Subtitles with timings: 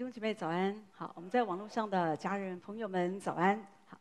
[0.00, 4.00] 兄弟姐妹早安，好，我们在网络上的家人朋友们早安，好，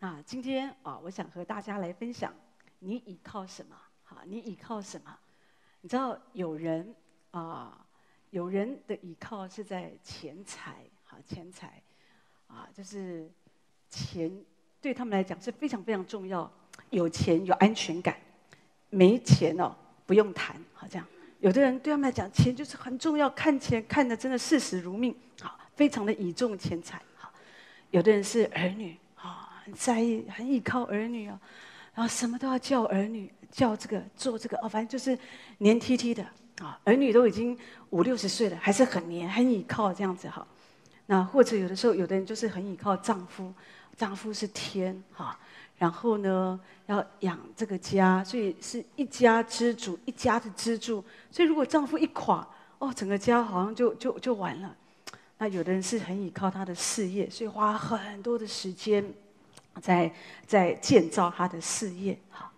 [0.00, 2.34] 那今天啊，我想和大家来分享，
[2.80, 3.76] 你倚靠什么？
[4.02, 5.16] 好，你倚靠什么？
[5.82, 6.92] 你知道有人
[7.30, 7.86] 啊，
[8.30, 11.80] 有人的倚靠是在钱财，好，钱财，
[12.48, 13.30] 啊，就是
[13.88, 14.44] 钱
[14.80, 16.50] 对他们来讲是非常非常重要，
[16.90, 18.18] 有钱有安全感，
[18.90, 21.06] 没钱哦不用谈，好这样。
[21.40, 27.30] 有的人对他们来讲，钱就是很重要，看钱看得真的视死如命，好，非常的倚重钱财，好。
[27.90, 31.38] 有的人是儿女，啊，很在意，很依靠儿女啊，
[31.94, 35.18] 然后什么都要叫儿女，叫这个做这个，哦，反正就是
[35.58, 36.22] 黏 T T 的，
[36.60, 37.56] 啊，儿女都已经
[37.90, 40.46] 五六十岁了，还是很黏，很依靠这样子，哈。
[41.06, 43.52] 那或者有的时候，有的人就是很依靠丈夫，
[43.96, 45.38] 丈夫是天，哈。
[45.78, 51.04] 然后呢，要养这个家，所以是一家之主，一家的支柱。
[51.30, 54.74] 所以如果丈夫一垮，哦，整个家好像就就就完了。
[55.36, 59.04] 那有的人是很依靠他的事业，所以花很多的时间
[59.82, 60.10] 在
[60.46, 62.18] 在建造他的事业。
[62.30, 62.50] 哈，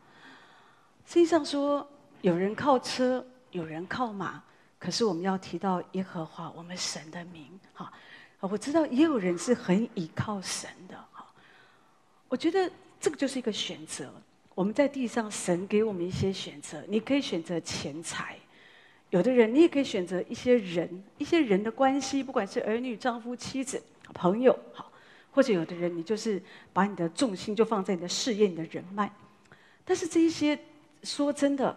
[1.04, 1.84] 实际上说，
[2.20, 4.40] 有人靠车，有人靠马，
[4.78, 7.58] 可是我们要提到耶和华，我们神的名。
[7.74, 7.92] 哈，
[8.38, 10.96] 我知道也有人是很依靠神的。
[11.10, 11.26] 哈，
[12.28, 12.70] 我觉得。
[13.00, 14.12] 这个就是一个选择。
[14.54, 16.82] 我们在地上，神给我们一些选择。
[16.88, 18.36] 你可以选择钱财，
[19.10, 23.80] 有的人你也可以选择一些人，一些人的关系，不管是儿女、丈夫、妻子、
[24.12, 24.90] 朋友，好，
[25.30, 29.08] 或者有的人你就是把你的重心就放在你的事业、你的人脉。
[29.84, 30.58] 但是这一些，
[31.04, 31.76] 说真的，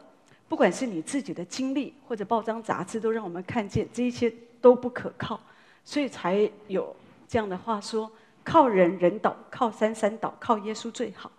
[0.50, 5.40] 不管是你自己的经历或者报章杂志，都让我们看见这一些都不可靠，
[5.86, 6.96] 所以才有
[7.28, 8.12] 这样的话说。
[8.44, 11.32] 靠人人倒，靠山山倒，靠耶稣最好。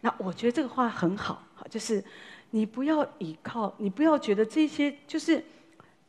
[0.00, 2.02] 那我觉得这个话很好，好，就是
[2.50, 5.44] 你不要倚靠，你不要觉得这些就是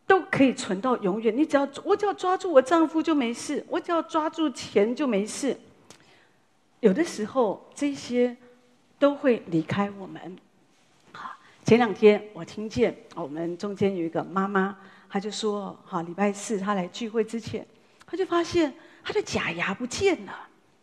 [0.07, 1.35] 都可以存到永远。
[1.35, 5.55] 你只要我只要抓住我丈夫就没事，我只要抓住钱就没事。
[6.79, 8.35] 有的时候这些
[8.97, 10.37] 都会离开我们。
[11.11, 14.75] 好，前两天我听见我们中间有一个妈妈，
[15.07, 17.63] 她就说：好，礼拜四她来聚会之前，
[18.07, 18.73] 她就发现。
[19.03, 20.33] 他的假牙不见了，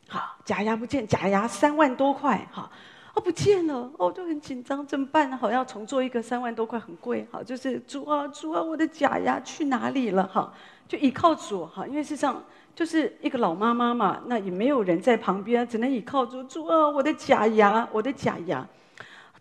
[0.08, 2.70] 好，假牙不见，假牙三万多块，哈，
[3.14, 5.36] 哦，不见了，哦，就很紧张，怎么办？
[5.38, 10.26] 好，要重做一个，三万多块很贵，好，就是主啊，主啊，我的假牙去哪里了？
[10.26, 10.52] 哈，
[10.86, 12.44] 就依靠主，哈，因为事实上
[12.74, 18.66] 就是一个老妈妈嘛，那也没有人在旁边，只能依靠主，主啊，我的假牙，我的假牙，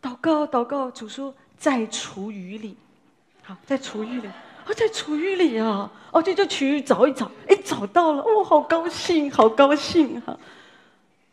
[0.01, 2.77] 祷告，祷告，主说在厨余里，
[3.43, 4.29] 好，在厨余里。
[4.69, 10.37] 我在厨余里啊，哦，就就厨余找一找，哎，找到了，哦，好高兴，好高兴啊！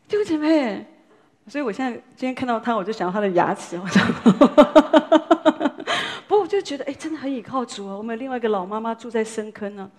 [0.09, 0.87] 弟兄姐妹，
[1.47, 4.03] 所以我现在今天看到他，我就想到他的牙齿，我想，
[6.27, 7.95] 不过我就觉得，哎，真的很倚靠主啊。
[7.95, 9.91] 我们另外一个老妈妈住在深坑呢，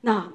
[0.00, 0.26] 那。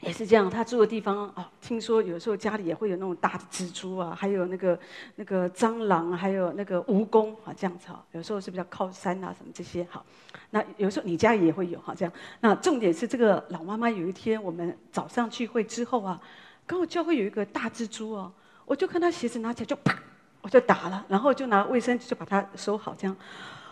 [0.00, 4.78] 也是这样，他住的地方啊、哦，听说有时候家里也会有那种大的蜘蛛啊，还有那个
[5.16, 8.02] 那个蟑螂，还有那个蜈蚣啊，这样子哈。
[8.12, 10.04] 有时候是比较靠山啊，什么这些好。
[10.50, 12.12] 那有时候你家也会有哈，这样。
[12.40, 16.18] 那重点是这个老妈妈有一天我们早上聚会之后啊，
[16.66, 18.32] 刚好教会有一个大蜘蛛哦，
[18.64, 19.94] 我就看他鞋子拿起来就啪，
[20.40, 23.14] 我就打了，然后就拿卫生纸就把它收好这样。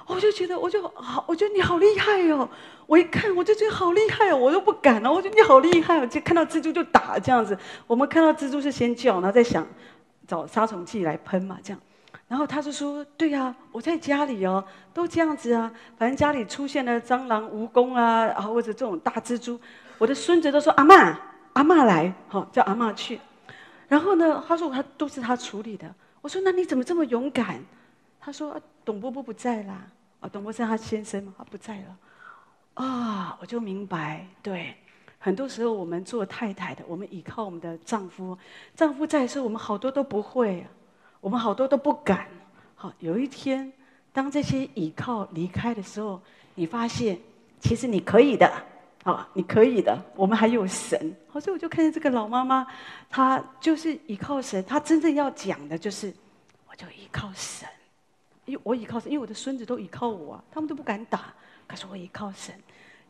[0.09, 2.49] 我就觉得，我就好，我觉得你好厉害哦！
[2.87, 5.13] 我一看，我就觉得好厉害哦，我都不敢了。
[5.13, 7.57] 我觉得你好厉害哦，就看到蜘蛛就打这样子。
[7.87, 9.67] 我们看到蜘蛛是先叫，然后再想
[10.27, 11.81] 找杀虫剂来喷嘛，这样。
[12.27, 14.65] 然后他就说：“对呀，我在家里哦，
[14.95, 15.71] 都这样子啊。
[15.99, 19.61] 反正家里出现了蟑螂、蜈蚣啊，然后或者这种大蜘蛛，
[19.99, 21.17] 我的孙子都说阿嬷，
[21.53, 23.21] 阿嬷来，好叫阿嬷去。
[23.89, 25.95] 然后呢，他说他都是他处理的。
[26.23, 27.63] 我说那你怎么这么勇敢？
[28.21, 29.87] 他说董伯伯不在啦。”
[30.21, 31.97] 啊，董伯生他先生，他不在了，
[32.75, 34.75] 啊，我就明白，对，
[35.19, 38.37] 很多时候我们做太太的，我们依靠我们的丈夫，
[38.75, 40.67] 丈夫在的时候，我们好多都不会，
[41.21, 42.27] 我们好多都不敢。
[42.75, 43.73] 好，有一天，
[44.13, 46.21] 当这些依靠离开的时候，
[46.55, 47.19] 你发现，
[47.61, 48.51] 其实你可以的，
[49.05, 51.17] 啊，你可以的，我们还有神。
[51.29, 52.67] 好，所以我就看见这个老妈妈，
[53.09, 56.13] 她就是依靠神，她真正要讲的就是，
[56.69, 57.69] 我就依靠神。
[58.49, 61.35] 因为我依靠神，因为我的孙子都依靠我啊，他们都不敢打，
[61.67, 62.55] 可是我依靠神。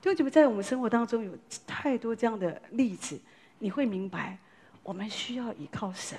[0.01, 1.33] 就你们在我们生活当中有
[1.67, 3.19] 太多这样的例子，
[3.61, 4.37] 你会明白，
[4.83, 6.19] 我们需要依靠神。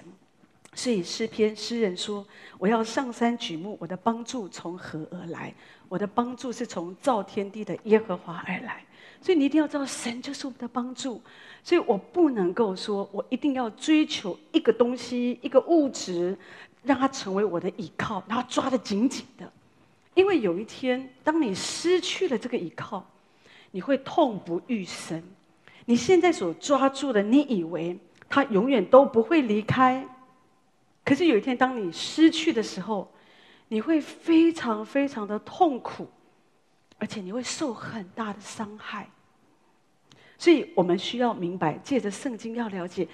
[0.74, 2.26] 所以诗篇诗人说
[2.60, 5.54] ：“我要上山举目，我的帮助从何而来？
[5.88, 8.84] 我的帮助是从造天地的耶和华而来。”
[9.22, 11.22] 所以你一定要知道，神就是我们的帮助。
[11.64, 16.38] 所以我不能够说我一定要追求一个东西，一个物质。
[16.84, 19.52] 让他成为我的依靠，然后抓得紧紧的，
[20.14, 23.06] 因为有一天，当你失去了这个依靠，
[23.72, 25.22] 你会痛不欲生，
[25.86, 27.98] 你现在所抓住的，你以为
[28.30, 30.08] 它永远都不会离开，
[31.04, 33.12] 可是有一天当你失去的时候，
[33.68, 36.08] 你会非常非常的痛苦，
[36.98, 39.10] 而且你会受很大的伤害。
[40.38, 43.08] 所以我们需要明白，借着圣经要了解，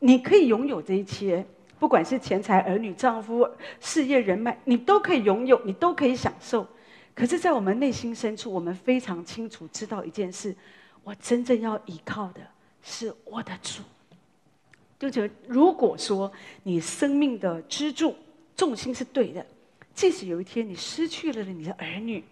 [0.00, 1.46] 你可以拥有这一切，
[1.82, 3.44] 不管是钱财、儿女、丈夫、
[3.80, 6.64] 事业、人脉，你都可以拥有，你都可以享受。
[7.12, 10.54] 可是，在我们内心深处，我们非常清楚知道一件事：
[11.02, 12.40] 我真正要依靠的
[12.84, 13.82] 是我的主。
[14.96, 16.30] 就觉得，如果说
[16.62, 18.14] 你生命的支柱
[18.56, 19.44] 重心是对的，
[19.92, 22.22] 即使有一天你失去了你的儿女，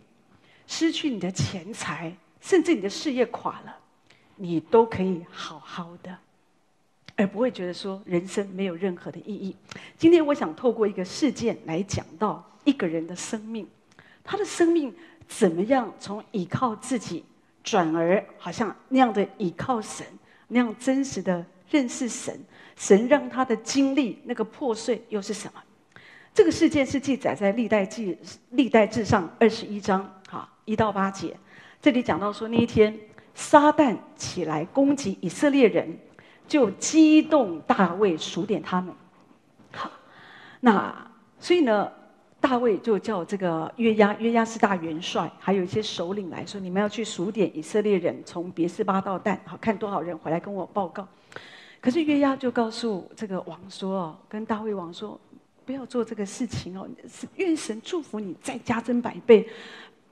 [0.68, 3.76] 失去你的钱财，甚至你的事业垮了。
[4.36, 6.16] 你都可以好好的，
[7.20, 9.54] 而不会觉得说人生没有任何的意义。
[9.98, 13.68] 今天我想透过一个事件来讲到一个人的生命，
[14.24, 14.94] 他的生命
[15.28, 17.22] 怎么样从依靠自己，
[17.62, 20.06] 转而好像那样的依靠神，
[20.48, 22.40] 那样真实的认识神，
[22.74, 25.62] 神让他的经历那个破碎又是什么？
[26.32, 28.16] 这个事件是记载在历代记
[28.52, 31.36] 历代志上二十一章，好，一到八节，
[31.82, 32.98] 这里讲到说那一天。
[33.32, 35.96] 撒旦起来攻击以色列人，
[36.50, 38.92] 就激动大卫数点他们。
[39.72, 39.88] 好，
[40.58, 40.92] 那
[41.38, 41.88] 所以呢，
[42.40, 51.06] 大卫就叫这个约押，约押是大元帅，还有一些首领来说，你们要去数点以色列人，从别是巴到但，好看多少人回来跟我报告。
[51.80, 55.18] 可是约押就告诉这个王说：“哦，跟大卫王说，
[55.64, 56.88] 不要做这个事情哦，
[57.36, 59.48] 愿神祝福你，再加增百倍。”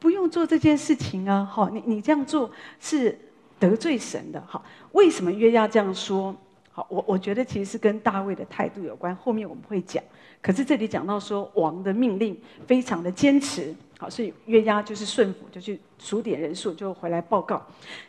[0.00, 1.44] 不用做这件事情啊！
[1.44, 2.48] 好，你你这样做
[2.78, 3.18] 是
[3.58, 4.42] 得罪神的。
[4.46, 6.34] 好，为什么约押这样说？
[6.70, 9.14] 好，我我觉得其实是跟大卫的态度有关。
[9.16, 10.02] 后面我们会讲。
[10.40, 17.66] 可是这里讲到说王的命令非常的坚持，好，所以约押就是顺服，就去数点人数，就回来报告。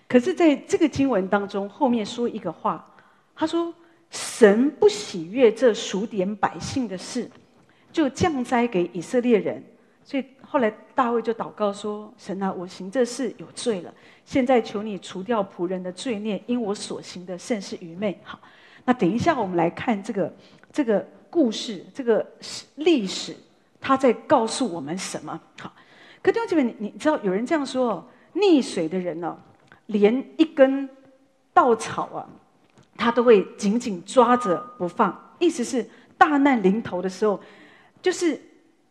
[0.08, 2.88] 可是在这个经文当中，后面说一个话，
[3.36, 3.74] 他说
[4.12, 7.30] ：“神不喜悦这数点百姓的事，
[7.92, 9.64] 就降灾给以色列人。”
[10.06, 10.24] 所以。
[10.52, 13.94] 后来大卫就祷告说：“神啊，我行这事有罪了，
[14.30, 18.40] 现在求你除掉仆人的罪孽，因我所行的甚是愚昧。”好，
[18.86, 20.32] 那等一下我们来看这个
[20.72, 22.24] 这个故事，这个
[22.76, 23.36] 历史，
[23.82, 25.42] 他在告诉我们什么？
[25.60, 25.74] 好，
[26.22, 29.34] 可弟兄姐妹，你你知道有人这样说：溺水的人呢、哦，
[29.88, 30.88] 连一根
[31.52, 32.30] 稻草啊，
[32.96, 35.36] 他都会紧紧抓着不放。
[35.40, 35.84] 意思是
[36.20, 37.42] 大难临头的时候，
[38.00, 38.40] 就是。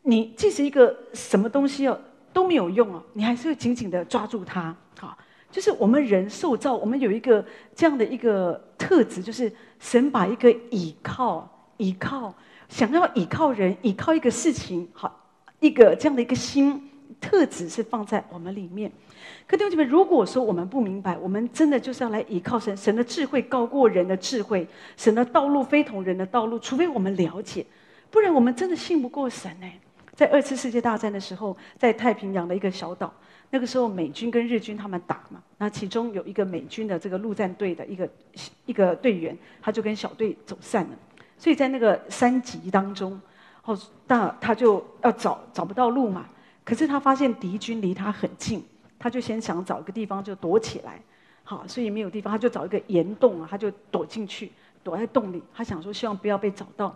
[0.02, 2.00] 你即使一个什么东西哦
[2.32, 4.74] 都没有用哦，你还是会紧紧的抓住它。
[4.98, 5.18] 好，
[5.50, 11.48] 就是我们人受造，我们有一个这样的一个特质，就是神把一个倚靠、
[11.78, 12.34] 倚靠，
[12.68, 15.26] 想要倚靠人、倚靠一个事情，好，
[15.60, 16.90] 一个这样的一个心
[17.20, 18.92] 特质是放在我们里面。
[19.46, 27.64] 可弟兄姐妹，如果说我们不明白，我们真的就是要来倚靠神，神的智慧高过人的智慧，神的道路非同人的道路，除非我们了解，
[28.10, 29.66] 不然我们真的信不过神呢。
[30.14, 33.12] 在二次世界大战的时候，在太平洋的一个小岛，
[33.50, 38.08] 那个时候美军跟日军他们打嘛，那其中有一个美军的这个陆战队的一个
[38.66, 40.90] 一个队员，他就跟小队走散了，
[41.38, 43.18] 所以在那个山脊当中，
[43.64, 46.28] 哦，那他就要找找不到路嘛，
[46.64, 48.62] 可是他发现敌军离他很近，
[48.98, 51.00] 他就先想找个地方就躲起来，
[51.42, 54.52] 好，所以没有地方，他就找一个岩洞啊，他就躲进去，
[54.84, 56.94] 躲在洞里，他想说希望不要被找到。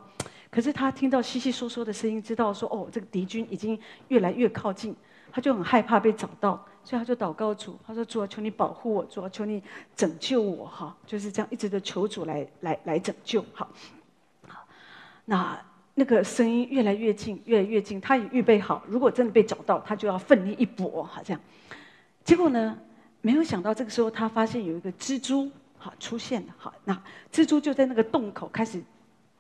[0.50, 3.78] 可是他听到窸窸窣窣的声音，知道说哦，这个敌军已经
[4.09, 4.94] 越来越靠近，
[5.32, 9.62] 他就很害怕被找到，所以他就祷告主，他说：“主啊，求你保护我，主啊，求你
[9.96, 13.66] 拯救我，哈，就是这样一直的求主来来来拯救，好，
[14.46, 14.66] 好，
[15.24, 15.58] 那
[15.94, 21.40] 那个声音越来越近，越来越近，他也预备好，如果真的被找到，他就要奋力一搏，好这样。
[22.22, 22.78] 结果呢，
[23.22, 28.82] 没有想到这个时候，他发现有一个蜘蛛，好出现了，好，那蜘蛛就在那个洞口开始。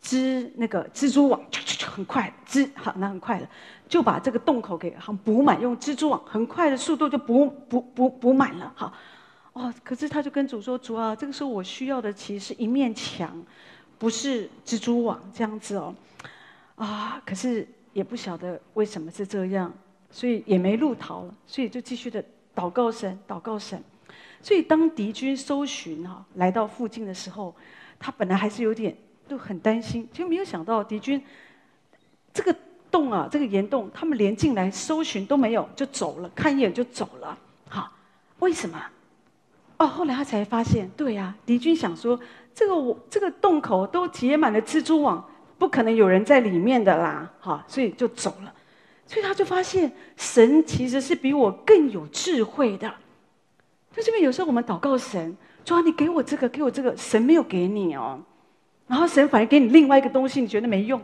[0.02, 1.40] 织那个蜘蛛网，
[1.86, 3.48] 很快织好，那很快的
[3.88, 8.92] 就把这个洞口给好补满，用蜘蛛网很快的速度就补补补补满了，好
[9.52, 9.72] 哦。
[9.84, 13.40] 可是他就跟主说：“主啊，这个时候我需要的其实是一面墙，
[13.96, 15.94] 不是蜘蛛网这样子哦。”
[16.74, 19.72] 啊，可是也不晓得为什么是这样，
[20.10, 22.22] 所以也没路逃了，所以就继续的
[22.56, 23.80] 祷告神，祷告神。
[24.42, 27.54] 所以当敌军搜寻哈来到附近的时候，
[28.00, 28.96] 他本来还是有点。
[29.32, 31.18] 就很担心，就没有想到敌军
[32.34, 32.54] 这个
[32.90, 37.38] 洞啊，这个岩洞，他们连进来搜寻都没有，就走了，看一眼就走了。
[37.66, 37.90] 好，
[38.40, 38.78] 为什么？
[39.78, 42.20] 哦，后来他才发现，对呀、敌军想说，
[42.54, 47.32] 这个我这个洞口都结满了蜘蛛网，不可能有人在里面的啦。
[47.40, 48.52] 好，所以就走了。
[49.06, 52.86] 所以他就发现，神其实是比我更有智慧的。
[53.92, 55.34] 在这边，有时候我们祷告神。
[55.64, 58.20] 主啊，你给我这个，给我这个，神没有给你哦。
[58.92, 61.00] 然后神反而给你另外一个东西，你觉得没用。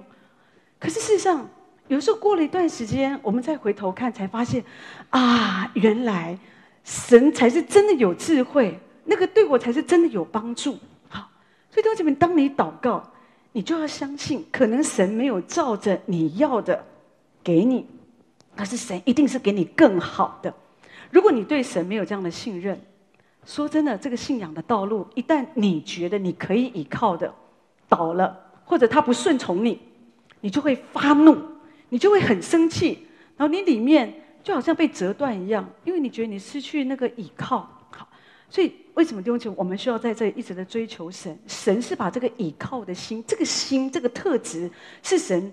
[0.79, 1.49] 可是事实上，
[1.87, 4.63] 有时候过了一段时间，我们再回头看，才发现，
[5.09, 6.39] 啊，原来
[6.85, 10.77] 神才是真的有智慧，那个对我才是真的有帮助。
[11.09, 11.31] 好，
[11.71, 13.03] 所以弟兄姐妹，当你祷告，
[13.53, 16.85] 你就要相信，可能神没有照着你要的
[17.43, 17.87] 给你，
[18.55, 20.53] 可是神一定是给你更好的。
[21.11, 22.79] 如果你对神没有这样的信任，
[23.47, 27.33] 说真的，这个信仰的道路，一旦你觉得你可以依靠的
[27.89, 29.81] 倒了，或者他不顺从你，
[30.41, 31.37] 你就会发怒，
[31.89, 37.69] 你就会很生气，然后你里面就好像被折断一样，因为你觉得你失去那个依靠。
[37.91, 38.07] 好，
[38.51, 41.37] 所以为什么弟兄姐妹，我们需要在这里一直的追求神？
[41.47, 44.71] 神是把这个依靠的心，这个心，这个特质
[45.03, 45.53] 是神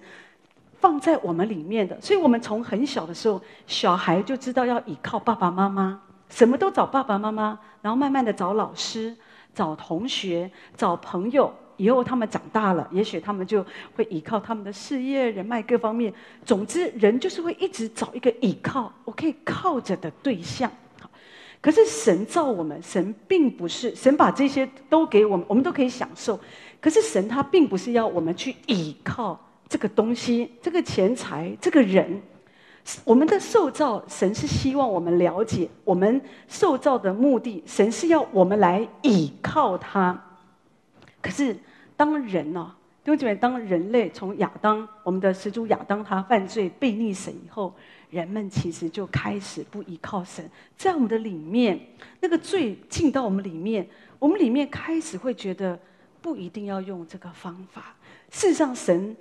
[0.80, 9.16] 放在我们里面的，所以我们从很小的时候，小孩就知道要依靠爸爸妈妈，什么都找爸爸妈妈，然后慢慢的找老师、
[9.54, 11.54] 找同学、找朋友。
[11.78, 13.66] 以后他们长大了，也许他们就
[13.96, 16.14] 会依靠他们的事业、人脉各方面。
[16.44, 20.72] 总之，人就是会一直找一个依靠，我可以靠着的对象。
[21.62, 26.40] 可是神造我们，神并不是神把这些都给我们，我们都可以享受。
[26.80, 29.40] 可是神他并不是要我们去依靠。
[29.68, 32.22] 这个东西，这个钱财，这个人，
[33.04, 37.64] 我们的受造，神是希望我们了解我们受造的目的。
[37.66, 40.25] 神是要我们来倚靠他。
[41.26, 41.58] 可是，
[41.98, 47.74] 当人呢、啊，弟兄姐妹，当人类从亚当，我们的始祖亚当他犯罪背逆神以后，
[48.12, 51.80] 人们其实就开始不依靠神，在我们的里面，
[52.20, 53.88] 那个罪进到我们里面，
[54.20, 55.80] 我们里面开始会觉得
[56.22, 57.96] 不一定要用这个方法。
[58.30, 59.16] 事实上，神。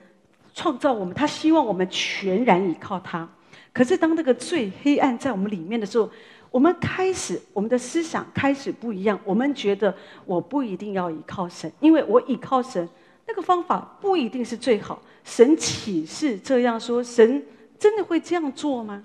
[0.56, 3.28] 创造我们，他希望我们全然依靠他。
[3.72, 6.08] 可是当那个罪黑暗在我们里面的时候，
[6.54, 9.18] 我们开始，我们的思想开始不一样。
[9.24, 9.92] 我们觉得
[10.24, 12.88] 我不一定要依靠神，因为我依靠神
[13.26, 15.02] 那个方法不一定是最好。
[15.24, 17.02] 神岂是这样说？
[17.02, 17.44] 神
[17.76, 19.02] 真的会这样做吗？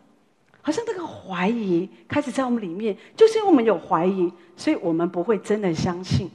[0.62, 6.30] 好像这个怀疑开始在我们里面，就是因为我们有怀疑，所以我们不会真的相信。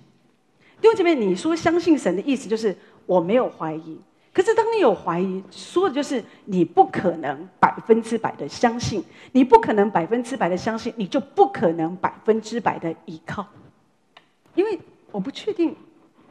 [0.80, 4.00] 弟兄姐妹，你说相信神的意思就是我没有怀疑。
[4.34, 13.46] 可是，当你有怀疑，说的就是你不可能百分之百的相信，你不可能百分之百的相信，你就不可能百分之百的依靠，
[14.56, 14.76] 因为
[15.12, 15.76] 我不确定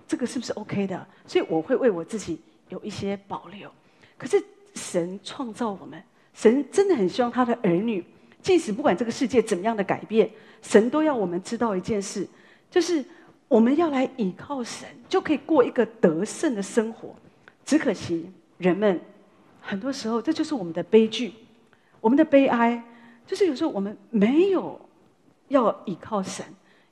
[0.06, 3.72] 这个是不是 OK 的，所以我会为我自己有一些保留。
[4.18, 4.44] 可是，
[4.76, 8.04] 神创造我们，神真的很希望他的儿女，
[8.42, 10.30] 即使不管这个世界怎么样的改变，
[10.62, 12.28] 神都要我们知道一件事，
[12.70, 13.02] 就是
[13.48, 17.16] 我们要来依靠神，就可以过一个得胜的生活。
[17.66, 19.00] 只可惜，人们
[19.62, 21.34] 很多时候，这就是我们的悲剧，
[22.02, 22.84] 我们的悲哀，
[23.26, 24.80] 就是有时候我们没有
[25.48, 26.46] 要依靠神，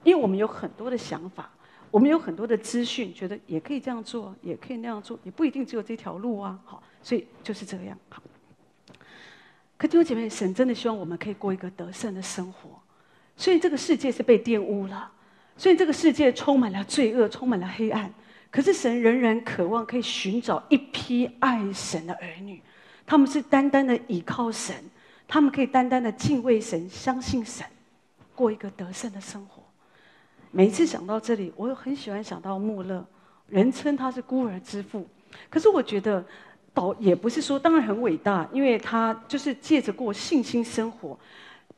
[0.04, 1.50] 因为我们有很多的想法，
[1.90, 6.58] 我们有很多的资讯，觉得也可以这样做，也可以那样做，也不一定只有这条路啊。
[6.63, 7.98] 好，所以就是这样。
[8.10, 8.24] 好，
[9.78, 12.70] 可弟兄姐妹，神真的希望我们可以过一个得胜的生活，
[13.36, 15.12] 所以这个世界是被玷污了，
[15.58, 18.13] 所以这个世界充满了罪恶，充满了黑暗。
[18.51, 22.62] 可是神仍然渴望可以寻找一批爱神的儿女，
[23.05, 24.75] 他们是单单的倚靠神，
[25.25, 27.65] 他们可以单单的敬畏神、相信神，
[28.36, 29.63] 过一个得胜的生活。
[30.51, 33.05] 每一次想到这里，我很喜欢想到穆勒，
[33.48, 35.08] 人称他是孤儿之父。
[35.50, 36.22] 可是我觉得，
[36.74, 41.17] 倒也不是说当然很伟大，因为他就是借着过信心生活，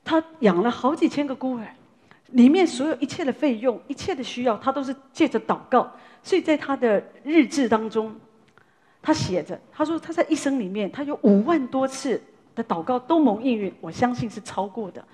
[0.04, 1.68] 他养了好几千个孤儿，
[2.34, 5.92] 里面所有一切的费用、一切的需要，他都是借着祷告。
[6.22, 8.16] 所以在他的日志当中，
[9.02, 12.22] 他写着：“他说他在一生里面，他有五万多次
[12.56, 15.06] 的祷告都蒙应允，我相信是超过的。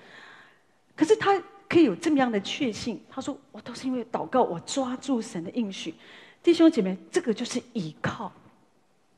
[0.94, 5.94] 可是他可以有这么样的确信，他说我都是因为祷告，我抓住神的应许。
[6.42, 8.32] 弟兄姐妹，这个就是依靠。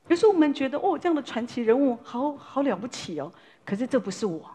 [0.07, 3.31] 有时候我们觉得哦，这样的传奇人物好好了不起哦，
[3.63, 4.49] 可是这不是我。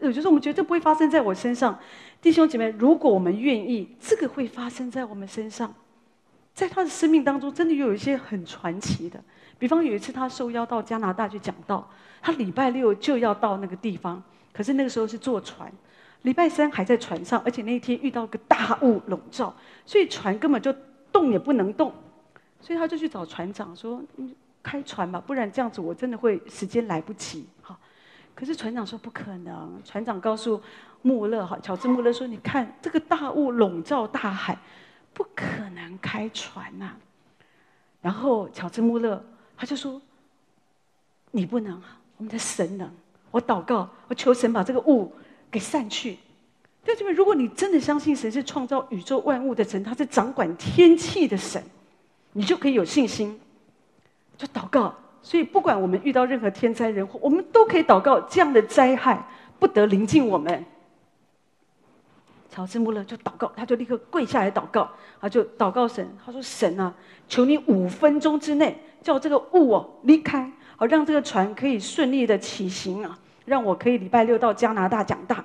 [0.00, 1.78] 有时候我们觉得这不会发生在我身上。
[2.20, 5.74] 弟兄姐妹，如果我们愿意，这个会发生在我们身上。”
[6.52, 9.18] 在他的生命当中，真的有一些很传奇的。
[9.58, 11.88] 比方有一次，他受邀到加拿大去讲道，
[12.20, 14.22] 他礼拜六就要到那个地方，
[14.52, 15.72] 可是那个时候是坐船，
[16.22, 19.54] 礼拜三还在船上，而且那一天遇到个大雾笼罩，
[19.86, 20.74] 所以船根本就
[21.10, 21.94] 动也不能动，
[22.60, 24.02] 所以他就去找船长说
[24.62, 27.46] ：“开船吧，不然这样子我真的会时间来不及。”
[28.40, 29.78] 可是船长说不可能。
[29.84, 30.58] 船长告诉
[31.02, 34.56] 穆勒哈，乔治穆勒说：“你看这个大雾笼罩大海。”
[35.12, 36.96] 不可能开船呐、啊！
[38.00, 39.22] 然后乔治穆勒
[39.56, 40.00] 他就说
[41.32, 41.82] ：“你不能，
[42.16, 42.88] 我们的神能。
[43.32, 45.12] 我祷告，我求神把这个雾
[45.50, 46.12] 给散去。”
[46.86, 51.62] 弟兄姐妹，如果你真的相信神是创造宇宙万物的神，他是掌管天气的神，
[52.32, 53.38] 你就可以有信心，
[54.38, 54.94] 就祷告。
[55.22, 59.26] 所以，不管我们遇到任何天灾人祸，我们都可以祷告，这样的灾害
[59.58, 60.64] 不得临近我们。
[62.48, 66.92] 乔治穆勒就祷告，他就立刻跪下来祷告，他就祷告神，他说：“神啊，
[67.28, 75.36] 求你五分钟之内叫这个雾哦离开，好让这个船可以顺利的起行啊，让我可以礼拜六到加拿大讲道。”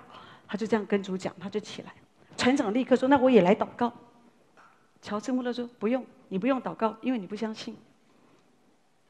[0.47, 1.91] 他就这样跟主讲，他就起来。
[2.37, 3.91] 船长立刻说：“那我也来祷告。”
[5.01, 7.75] 乔治穆勒说：“不用，你不用祷告，因为你不相信。”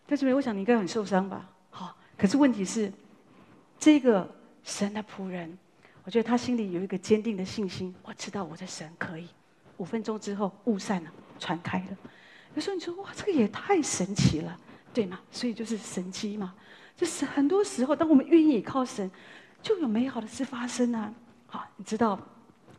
[0.08, 1.50] 但是，我想你应该很受伤吧？
[1.70, 2.92] 好，可是问题是，
[3.80, 4.30] 这个
[4.64, 5.58] 神的仆人，
[6.04, 7.94] 我觉得他心里有一个坚定的信心。
[8.04, 9.28] 我知道我的神可以。
[9.78, 11.98] 五分钟之后，雾散了，传开了。
[12.54, 14.58] 有时候你说：“哇，这个也太神奇了，
[14.94, 16.54] 对吗？”所以就是神机嘛。
[16.96, 19.12] 就是很多时候，当我们愿意靠神，
[19.62, 21.14] 就有美好的事发生啊。
[21.48, 22.18] 好，你知道，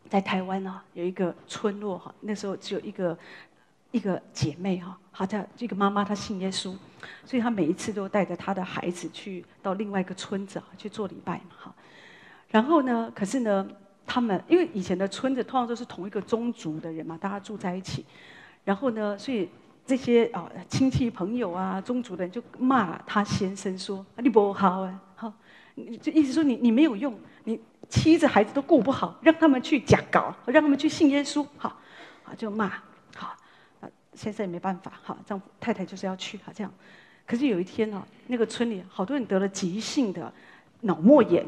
[0.09, 3.19] 在台湾啊，有一个村落哈，那时候只有一个
[3.91, 6.75] 一个姐妹哈，好像这个妈妈她信耶稣，
[7.25, 11.75] 所以她每一次都带着她的孩子去到另外一个村子啊去做礼拜嘛哈。
[12.49, 13.67] 然后呢，可是呢，
[14.07, 18.05] 他们因为以前的村子通常都是同一个宗族的人嘛，大家住在一起，
[18.65, 19.49] 然后呢，所以
[19.85, 25.33] 这些啊亲戚朋友啊宗族的人就骂他先生说：“你不好啊，好，
[26.01, 31.69] 就意思说你你没有用，你。”妻子孩子都顾不好，让他们去假搞，让他们去信耶稣，好，
[32.25, 32.73] 啊就骂，
[34.17, 36.73] 先生也没办法，好，丈夫太太就是要去，好这样。
[37.27, 40.33] 可是有一天呢，那个村里好多人得了急性的
[40.81, 41.45] 脑膜炎，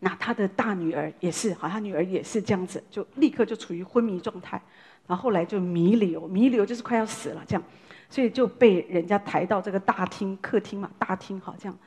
[0.00, 4.60] 那他的大女儿也是，好，他女儿也是这样子，就立刻就处于昏迷状态，
[5.06, 7.62] 然后后来就弥留，弥留就是快要死了这样，
[8.08, 11.78] 所以就被人家抬到这个大厅、客厅嘛，大厅好这样，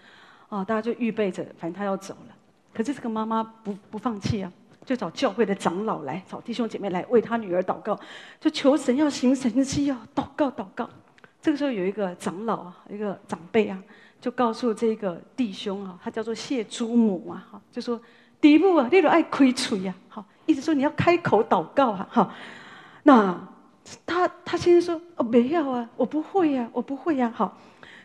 [0.49, 2.35] 哦，大家就预备着，反正他要走了。
[2.73, 4.51] 可是这个妈妈不不放弃啊，
[4.91, 7.97] 就找教会的长老来，找弟兄姐妹来为他女儿祷告，
[8.41, 10.89] 就求神要行神迹要，祷告祷告。
[11.41, 13.81] 这个时候有一个长老啊，一个长辈啊，
[14.19, 17.97] 就告诉这个弟兄啊，他叫做谢朱母啊，哈，就说
[18.41, 22.33] 第一步啊，你都爱亏嘴呀，好，意思说你要开口祷告啊，哈。
[23.03, 23.47] 那
[24.05, 27.57] 他他先生说哦，没有啊，我不会呀，我不会呀，好。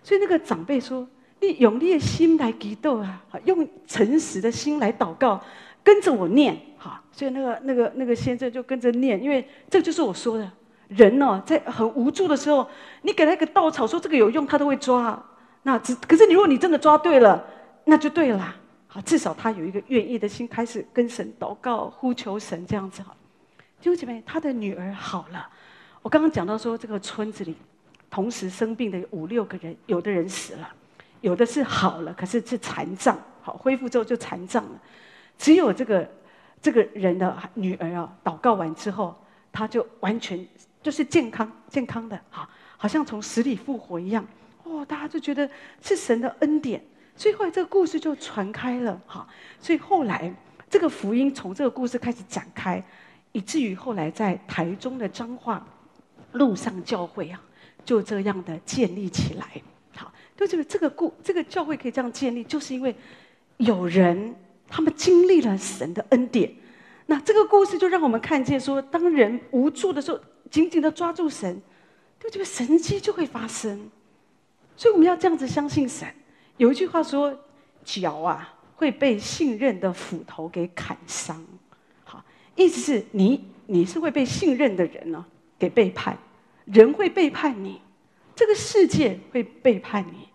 [0.05, 1.05] 所以那个长辈说。
[1.39, 5.39] 你用你的心来祈祷啊，用诚实的心来祷告，
[5.87, 7.01] 跟着我念，哈。
[7.13, 10.51] 所以那个那个那个先生就跟着念，因为这就是我说的，
[10.89, 12.69] 人呢在很无助的时候，
[13.03, 15.25] 你给他一个稻草，说这个有用，他都会抓。
[15.63, 17.45] 那只可是你如果你真的抓对了，
[17.85, 18.57] 那就对了，
[18.89, 23.15] 好，至少他有一个愿意的心，开始跟神祷告，呼求神这样子哈。
[23.81, 25.49] 弟兄姐妹，他的女儿好了。
[26.03, 27.55] 我刚刚讲到说，这个村子里
[28.11, 30.69] 同时生病的五六个人，有的人死了。
[31.21, 34.81] 有的是好了，可是是残障，好恢复之后就残障了。
[35.39, 36.09] 只有这个
[36.61, 39.15] 这个人的女儿啊，祷告完之后，
[39.53, 40.47] 她就完全
[40.83, 44.27] 就是健康健康的，哈，好像从死里复活一样。
[44.65, 45.49] 哦，大家就觉得
[45.81, 46.83] 是神的恩典，
[47.15, 49.27] 所以后来这个故事就传开了，哈。
[49.61, 50.35] 所以后来
[50.69, 52.83] 这个福音从这个故事开始展开，
[53.33, 55.65] 以至于后来在台中的彰化
[56.33, 57.41] 路上教会啊，
[57.85, 59.47] 就这样的建立起来。
[59.95, 62.95] 好就这个这个故这个教会可以这样建立，就是因为
[63.59, 64.35] 有人
[64.69, 66.53] 他们经历了神的恩典。
[67.07, 70.19] 那这个故事就让我们看见说，当人无助的时候，
[70.51, 71.63] 紧紧的抓住神，
[72.19, 73.91] 就这个神迹就会发生。
[74.77, 76.07] 所以我们要这样子相信神。
[76.57, 77.39] 有一句话说
[77.85, 81.45] ：“脚啊会被信任的斧头给砍伤。”
[82.05, 82.25] 好，
[82.55, 85.25] 意思是你你是会被信任的人呢，
[85.59, 86.19] 给背叛，
[86.65, 87.81] 人会背叛你。
[88.35, 90.29] 这个世界会背叛你，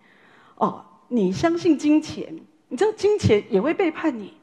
[0.55, 2.39] 哦，你相信金钱，
[2.71, 4.33] 你知道金钱也会背叛你。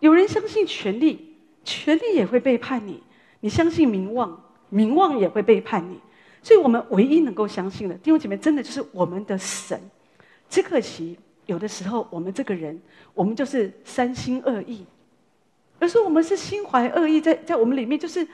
[0.00, 3.02] 有人相信权力，权力也会背叛你。
[3.40, 6.00] 你相信名望，名望也会背叛你。
[6.42, 9.78] 所以我们唯一能够相信的，弟兄姐妹，真的就是我们的神。
[10.48, 12.80] 只可惜有的时候我们这个人，
[13.12, 14.86] 我们就是三心二意。
[15.80, 18.26] 有时候我们是心怀恶意，在在我们里面，就是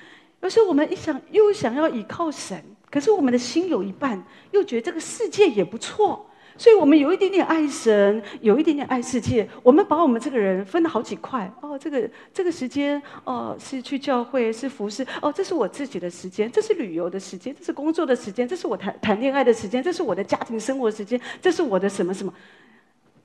[0.43, 2.63] 有时候我们一想又想要依靠神。
[2.89, 6.30] 可是我们的心有一半又觉得这个世界也不错，
[6.61, 9.49] 所以我们有一点点爱神，有一点点爱世界。
[9.63, 22.35] 我们把我们这个人分了好几块哦，这个这个时间哦是去教会是服侍哦，这是我自己的时间，这是旅游的时间，这是工作的时间，这是我谈谈恋爱的时间，这是我的家庭生活时间，这是我的什么什么。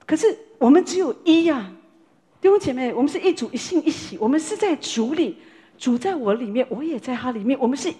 [0.06, 1.70] 可是我们只有一呀，
[2.40, 5.40] 弟兄姐妹，我们是一主一信一喜，我们是在主里，
[5.78, 7.94] 主在我里面，我也在他里面，我们是。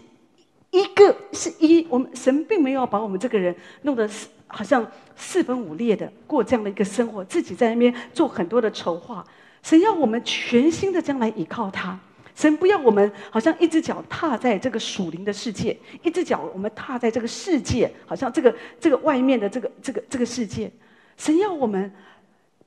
[0.76, 4.86] 一个是一，我们神并没有把我们这个人弄得四好像
[5.16, 9.26] 四分五裂的过这样的一个生活，自己在那边做很多的筹划。
[9.64, 11.98] 神要我们全心的将来依靠他，
[12.36, 20.70] 神不要我们好像一只脚踏在这个属灵的世界，一只脚我们踏在这个世界，好像这个这个外面的这个这个这个世界。
[21.16, 21.90] 神要我们，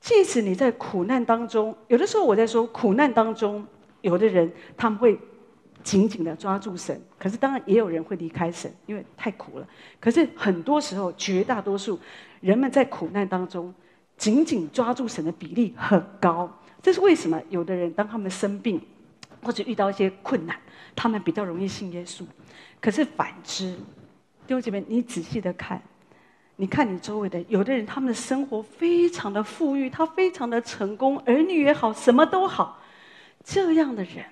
[0.01, 3.63] 即使你在苦难当中，有的时候我在说苦难当中，
[4.01, 5.17] 有的人他们会
[5.83, 9.67] 紧紧的抓住神，可是当然也有人会离开神，因为太苦了。
[9.99, 11.99] 可是很多时候，绝大多数
[12.41, 13.73] 人们在苦难当中
[14.17, 16.51] 紧紧抓住神的比例很高。
[16.81, 17.41] 这是为什么？
[17.49, 18.81] 有的人当他们生病，
[19.43, 20.55] 或者遇到一些困难，
[20.95, 22.23] 他们比较容易信耶稣。
[22.81, 23.75] 可是反之，
[24.47, 25.81] 弟兄姐妹，你仔细的看。
[26.55, 32.81] 你看你周围的，有的人他们的生活非常的富裕，他非常的成功，儿女也好，什么都好。
[33.45, 34.25] 这样的人，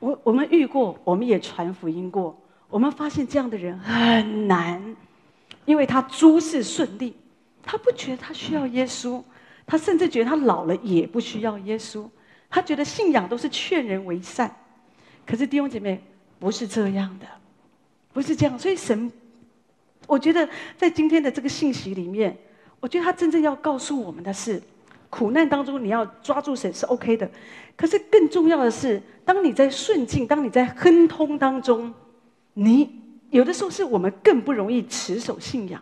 [0.00, 4.96] 我我们遇过，我们也传福音过，我们发现这样的人很难，
[5.64, 7.16] 因为他诸事顺利，
[7.62, 9.22] 他不觉得他需要耶稣，
[9.66, 12.08] 他甚至觉得他老了也不需要耶稣，
[12.48, 14.54] 他觉得信仰都是劝人为善。
[15.26, 16.02] 可是弟兄姐妹，
[16.38, 17.26] 不是这样的，
[18.12, 19.10] 不是这样，所以神。
[20.06, 22.34] 我觉得在今天的这个信息里面，
[22.80, 24.62] 我觉得他真正要告诉我们的是，
[25.10, 27.30] 苦难当中你要抓住神是 OK 的，
[27.78, 31.94] 可是更重要的是，当你在顺境，当你在亨通当中，
[32.54, 35.80] 你有的时候是我们更不容易持守信仰。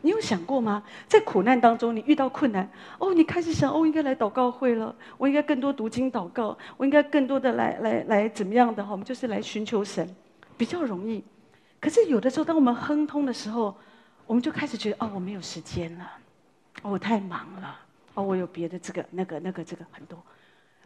[0.00, 0.82] 你有想过吗？
[1.06, 8.90] 在苦难当中，你遇到困难，哦，你开始想，哦，应该来祷告会了，我应该更多读经祷告，我应该更多的来来来怎么样的哈？
[8.90, 10.06] 我们就是来寻求神，
[10.56, 11.24] 比较容易。
[11.80, 13.74] 可是有的时候，当我们亨通的时候，
[14.26, 16.10] 我们就开始觉得哦，我没有时间了，
[16.82, 17.78] 哦，我太忙了，
[18.14, 20.18] 哦，我有别的这个、那个、那个、这个很多，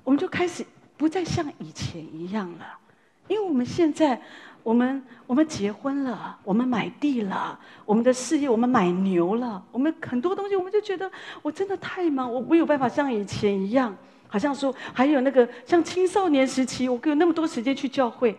[0.09, 0.64] 我们就开始
[0.97, 2.79] 不再像以前一样了，
[3.27, 4.18] 因为我们现在，
[4.62, 13.94] 我们我们结婚了，我们买地了，我们的事业，我们买牛了，我们很多东西，我们就觉得我真的太忙，我没有办法像以前一样，
[14.29, 18.35] 好像说还有那个像青少年时期，我有那么多时间去教会。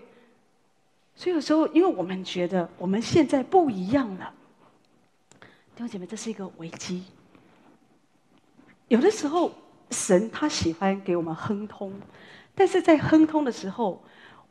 [1.14, 4.34] 所以有时候，因为我们觉得我们现在不一样了，
[5.76, 7.04] 弟兄姐妹，这是一个危机。
[8.88, 9.52] 有的时候，
[9.92, 11.94] 神他喜欢给我们亨通，
[12.56, 14.04] 但是在亨通的时候，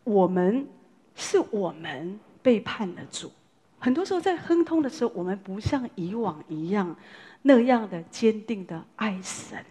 [0.04, 0.68] 我们
[1.14, 3.30] 是我们背叛了主。
[3.78, 6.96] 很多时候，在亨通的时候，我们不像以往一样
[7.42, 9.64] 那样的坚定的爱神。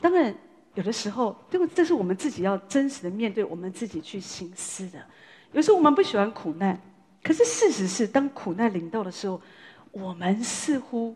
[0.00, 0.34] 当然，
[0.74, 4.98] 有的时候，因为这是我们自己要真实的面对，我们自己去行思的。
[5.52, 6.80] 有时候我们不喜欢苦难，
[7.22, 9.40] 可是事实是，当苦难临到的时候，
[9.92, 11.14] 我们似乎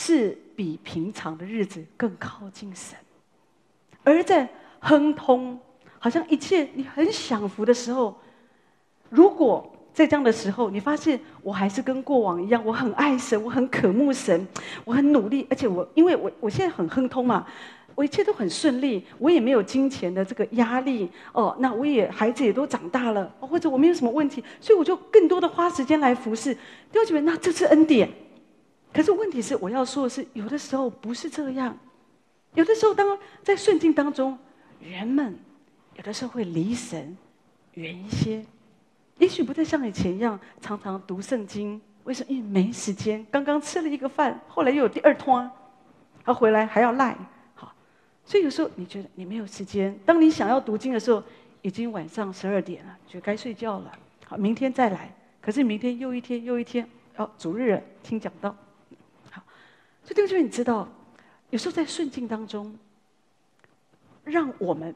[0.00, 2.96] 是比平常的日子更靠近神。
[4.04, 5.58] 而在亨通，
[5.98, 8.16] 好像一切你很享福的时候，
[9.10, 14.46] 如果在这样的时候，你发现我还是跟过往一样，我很爱神，我很渴慕神，
[14.84, 17.44] 我很努力，而且我因为我我现在很亨通嘛。
[17.96, 21.56] 我一切都很顺利，我也没有金钱的这个压力哦。
[21.58, 26.54] 那我也孩子也都长大了，或者我没有什么问题，所以我就更多的花时间来服侍。
[26.54, 26.60] 弟
[26.92, 28.08] 兄姐妹，那这是恩典。
[28.92, 31.76] 可是问题是，我要说的是，有的时候不是这样。
[32.54, 34.36] 有的时候，当在顺境当中，
[34.80, 35.38] 人们
[35.94, 37.16] 有的时候会离神
[37.74, 38.44] 远一些，
[39.18, 41.80] 也许不再像以前一样常常读圣经。
[42.04, 42.32] 为什么？
[42.32, 43.24] 因为没时间。
[43.30, 45.50] 刚刚吃了一个饭，后来又有第二摊，
[46.24, 47.16] 他回来还要赖。
[47.54, 47.70] 好
[48.24, 51.22] 所以有时候你觉得你没有时间，当你想要读经的时候，
[51.60, 53.92] 已经晚上十二点了，就该睡觉了。
[54.26, 55.14] 好，明天再来。
[55.40, 58.56] 可是明天又一天又一天，哦，主日，听讲道。
[60.08, 60.88] 所以这个就是你知道，
[61.50, 62.74] 有时候在顺境当中，
[64.24, 64.94] 让我们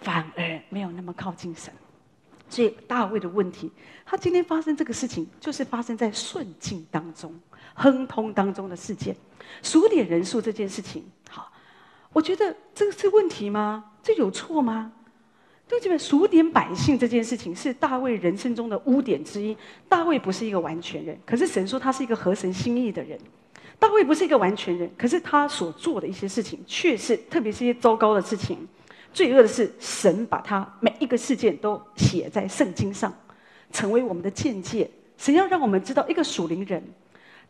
[0.00, 1.72] 反而没有那么靠近神。
[2.48, 3.70] 所以大卫的问题，
[4.04, 7.32] 他今天发生这个事情，就是发生在顺境当中、
[7.72, 9.14] 亨通当中的事件。
[9.62, 11.52] 数点人数这件事情，好。
[12.12, 13.92] 我觉得这个是问题吗？
[14.02, 14.90] 这有错吗？
[15.68, 19.56] 对这边数点百姓这件事情是大卫人生中的污点之一。
[19.88, 23.16] 大卫不是一个完全人，可是神说他是一个合神心意的人。
[23.82, 28.56] 大卫不是一个完全人，可是他所做的一些事情却是，特别是一些糟糕的事情。
[29.12, 33.12] 罪恶的是，神把他每一个事件都写在圣经上，
[33.72, 34.88] 成为我们的见解。
[35.18, 36.80] 神要让我们知道，一个属灵人，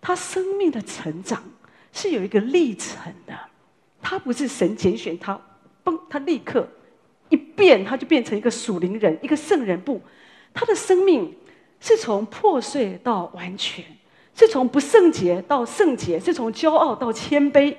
[0.00, 1.44] 他生命的成长
[1.92, 3.38] 是有一个历程的。
[4.00, 5.38] 他不是神拣选他，
[5.84, 6.66] 嘣，他立刻
[7.28, 9.78] 一变，他就变成一个属灵人，一个圣人。
[9.78, 10.00] 不，
[10.54, 11.36] 他的生命
[11.78, 13.84] 是从破碎到完全，
[14.34, 17.76] 是从不圣洁到圣洁，是从骄傲到谦卑。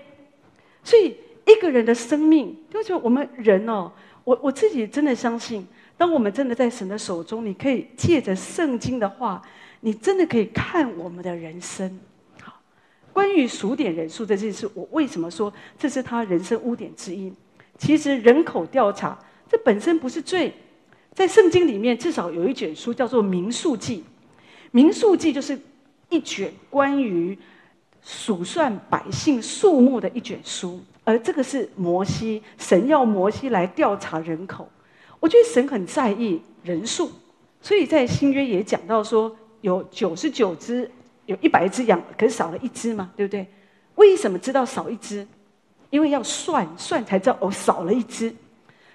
[0.83, 3.91] 所以，一个人的生命，就是我们人哦，
[4.23, 5.65] 我我自己真的相信，
[5.97, 9.41] 当我们真的在神的手中，你可以借着圣经的话，
[9.79, 11.99] 你真的可以看我们的人生。
[12.41, 12.53] 好
[13.11, 17.33] 关于数点人数这件事，我为什么说这是他人生污点之一？
[17.77, 19.17] 其实人口调查
[19.49, 20.53] 这本身不是罪，
[21.13, 23.97] 在圣经里面至少有一卷书叫做《民数记》，
[24.71, 25.59] 《民数记》就是
[26.13, 27.35] 一卷关于
[28.03, 34.69] 数算百姓数目的一卷书，而这个是摩西，神要摩西来调查人口。
[35.19, 37.09] 我觉得神很在意人数，
[37.61, 40.89] 所以在新约也讲到说，有九十九只，
[41.25, 43.47] 有一百只羊，可是少了一只嘛，对不对？
[43.95, 45.25] 为什么知道少一只？
[45.89, 48.31] 因为要算算才知道哦，少了一只。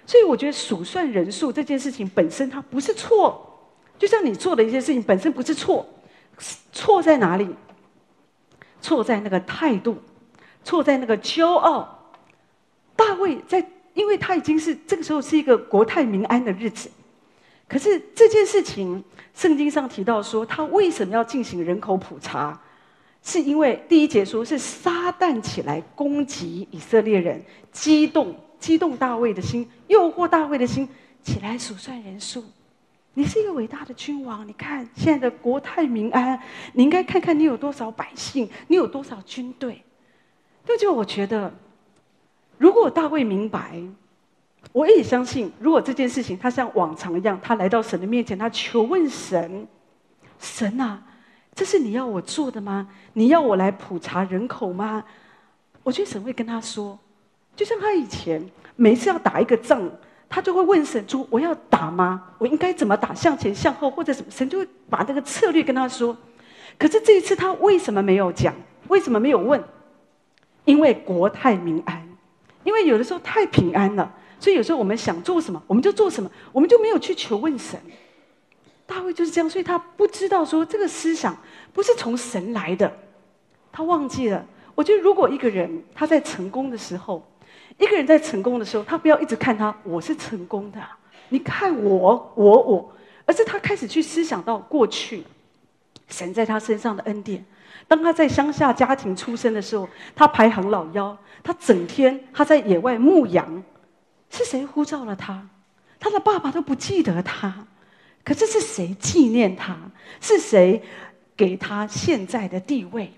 [0.05, 3.59] 所以我觉得数算人数这件事情本身它不是错，
[3.97, 5.85] 就像你做的一些事情本身不是错，
[6.71, 7.49] 错在哪里？
[8.81, 9.97] 错在那个态度，
[10.63, 12.13] 错在那个骄傲。
[12.95, 16.89] 大卫在，因为他已经是这个时候是一个国泰民安的日子，
[17.67, 22.59] 可是这件事情圣经上提到说，他为什么要进行人口普查？
[23.21, 30.87] 是因为第一节说是撒旦起来攻击以色列人，激动激动大卫的心，诱惑大卫的心，
[31.21, 32.45] 起来数算人数。
[33.19, 39.83] 你是一个伟大的君王，你看现在的国泰民安，你应该看看你有多少百姓，你有多少军队。
[40.63, 41.53] 就就我觉得，
[42.57, 43.77] 如果大卫明白，
[44.71, 49.67] 我也相信，如果这件事情他像往常一样，他来到神的面前，他求问神，
[50.39, 51.03] 神啊。
[51.53, 52.87] 这是你要我做的吗？
[53.11, 55.03] 你要我来普查人口吗？
[55.83, 56.97] 我觉得神会跟他说，
[57.53, 59.91] 就像他以前每次要打一个仗，
[60.29, 62.23] 他就会问神说：“我要打吗？
[62.37, 63.13] 我应该怎么打？
[63.13, 66.15] 向前、向后，或者什么？”神就会把这个策略跟他说。
[66.77, 68.53] 可是这一次他为什么没有讲？
[68.87, 69.61] 为什么没有问？
[70.65, 72.07] 因为国泰民安，
[72.63, 77.79] 因为有的时候太平安了，所以有时候我们想做什么，我们就做什么，我们就没有去求问神。
[78.85, 81.35] 大卫就是这样，所以他不知道说这个思想
[81.73, 82.91] 不是从神来的，
[83.71, 84.45] 他忘记了。
[84.75, 87.27] 我觉得如果一个人他在成功的时候，
[87.79, 90.79] 一个人在成功的时候，他不要一直看他我是成功的，
[91.29, 92.91] 你看我我我，
[93.25, 95.23] 而是他开始去思想到过去
[96.09, 97.43] 神在他身上的恩典。
[97.87, 103.63] 当他在乡下家庭出生的时候，他排行老幺，他整天他在野外牧羊，
[104.29, 105.47] 是谁呼召了他？
[105.99, 107.65] 他的爸爸都不记得他。
[108.25, 109.75] 可是是谁纪念他？
[110.19, 110.83] 是谁
[111.37, 113.13] 给他现在的地位？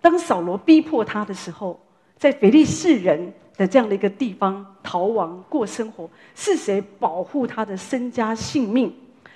[0.00, 1.85] 当扫罗逼迫他的时候，
[2.18, 8.94] 在非利士人的这样的一个地方逃亡过生活，是谁保护他的身家性命？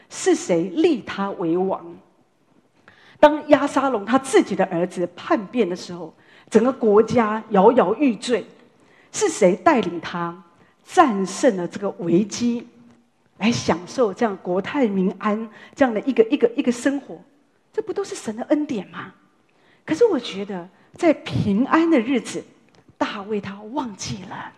[0.08, 1.84] 是谁立他为王？
[3.18, 6.12] 当亚沙龙他自己的儿子叛变的时候，
[6.48, 8.44] 整个国家摇摇欲坠，
[9.12, 10.42] 是谁带领他
[10.84, 12.66] 战胜了这个危机？
[13.36, 17.18] 来享受这样国泰民安这样的一个一个一个生活，
[17.72, 19.14] 这不都是神的恩典吗？
[19.86, 22.44] 可是我觉得，在平安的日子，
[23.00, 24.52] 大卫他忘记了，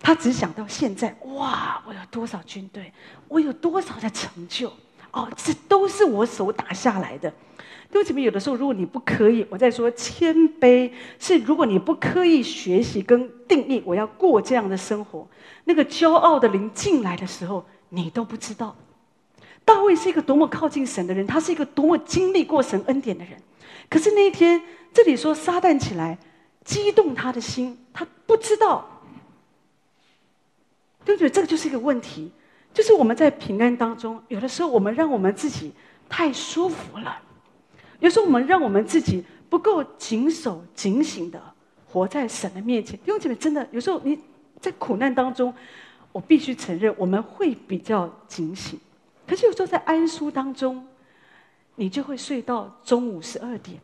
[0.00, 2.92] 他只想到现在，哇，我有多少军队，
[3.28, 4.72] 我有多少的成就，
[5.12, 7.32] 哦，这都是我手打下来的。
[7.92, 15.28] 为什么有的时候，如果你不可以，我在说谦卑是，如果你不刻意学习跟定义，我要过这样的生活，
[15.62, 18.74] 那个骄傲的灵进来的时候，你都不知道。
[19.64, 23.40] 大卫是一个多么靠近神的人，他是一个多么经历过神恩典的人。
[23.88, 24.60] 可是那一天，
[24.92, 26.18] 这里说撒旦起来，
[26.64, 28.88] 激动他的心，他不知道。
[31.04, 31.28] 对不对？
[31.28, 32.30] 这个就是一个问题，
[32.72, 35.72] 就是我们在平安当中，有的时候我们让我们自己
[36.08, 37.20] 太舒服了。
[37.98, 41.42] 有时候我们让我们自己不够谨守、警醒的
[41.88, 42.96] 活在神的面前。
[43.00, 44.16] 弟兄姐妹，真的有时候你
[44.60, 45.52] 在苦难当中，
[46.12, 48.78] 我必须承认我们会比较警醒。
[49.26, 50.86] 可是有时候在安舒当中，
[51.74, 53.80] 你就会睡到中午十二点，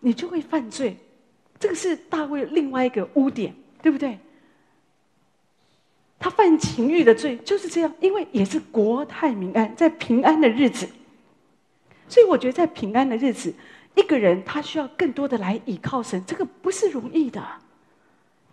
[0.00, 0.98] 你就会犯罪。
[1.60, 4.18] 这个是大卫另外一个污点，对不对？
[6.18, 10.88] 他犯情欲的罪就是这样，因为也是国泰民安，在平安的日子。
[12.08, 13.54] 所以我觉得，在平安的日子，
[13.94, 17.42] 一个人他需要更多的来倚靠神，这个不是容易的。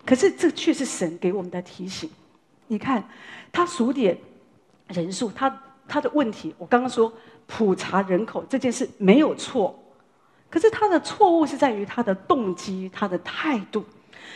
[0.06, 2.10] 可是这却是神给我们的提醒。
[2.68, 3.04] 你看，
[3.52, 4.18] 他数点
[4.90, 7.12] 人数，他他的问题，我刚刚说
[7.48, 9.78] 普查人口这件事没有错，
[10.50, 13.86] 可是他的错误是在于他的动机、他的态度。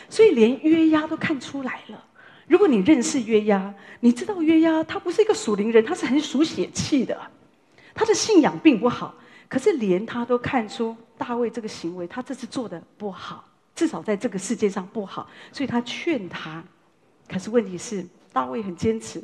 [0.08, 2.04] 所以连约押都看出来了。
[2.46, 7.18] 如果你认识约押，你知道约押他不是一个属灵人，他是很属血气的。
[7.94, 9.14] 他的信仰并不好，
[9.48, 13.44] 可是连他都看出大卫这个行为，他这次做的不好，
[13.74, 16.62] 至少在这个世界上不好，所以他劝他。
[17.28, 19.22] 可是问题是，大卫很坚持，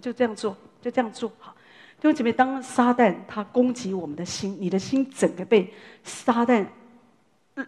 [0.00, 1.32] 就这样做，就这样做。
[1.38, 1.54] 好，
[2.00, 5.70] 弟兄姐妹，当撒旦他攻击我们的心，你的心整个被
[6.02, 6.64] 撒旦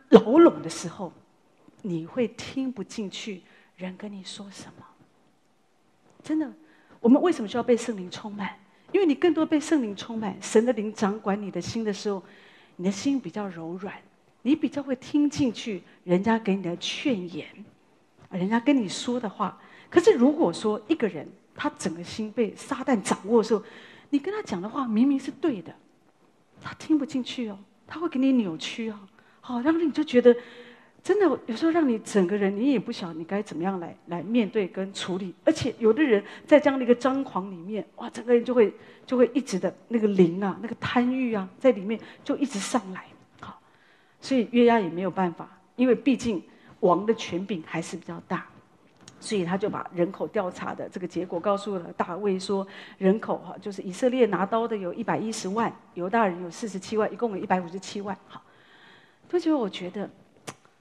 [0.09, 1.13] 牢笼的时候，
[1.83, 3.43] 你会听不进去
[3.77, 4.87] 人跟你说什么。
[6.23, 6.51] 真的，
[6.99, 8.49] 我们为什么需要被圣灵充满？
[8.91, 12.23] 因为你更多被圣灵充满，神的灵掌管你的心的时候，
[12.77, 13.95] 你的心比较柔软，
[14.41, 17.47] 你比较会听进去人家给你的劝言，
[18.31, 19.61] 人家跟你说的话。
[19.91, 23.63] 可是如果说一个人他整个心被撒旦掌握的时候，
[24.13, 25.75] 你跟他讲的话明明是对的，
[26.61, 28.99] 他听不进去哦，他会给你扭曲哦，
[29.41, 30.37] 好，然后你就觉得。
[31.05, 38.73] 真的有时候让你整个人，你也不晓得你该怎么样来来面对跟处理，而且有的人在这样的一个张狂里面，哇，整个人就会
[39.05, 43.05] 就会一直的那个灵啊，那个贪欲啊，在里面就一直上来，
[43.41, 43.61] 好，
[44.21, 46.41] 所以约押也没有办法，因为毕竟
[46.79, 48.47] 王的权柄还是比较大，
[49.23, 52.67] 所以他就把人口调查的这个结果告诉了大卫说，
[52.99, 58.43] 人口哈就是以色列拿刀的有一百一十万，犹大人有四十七万，一共有一百五十七万，好，
[59.31, 60.11] 所以我觉得。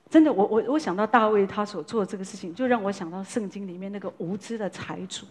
[0.09, 5.25] 真的，我我我想到大卫他所做的这个事情，就让我想到圣经里面那个无知的财主。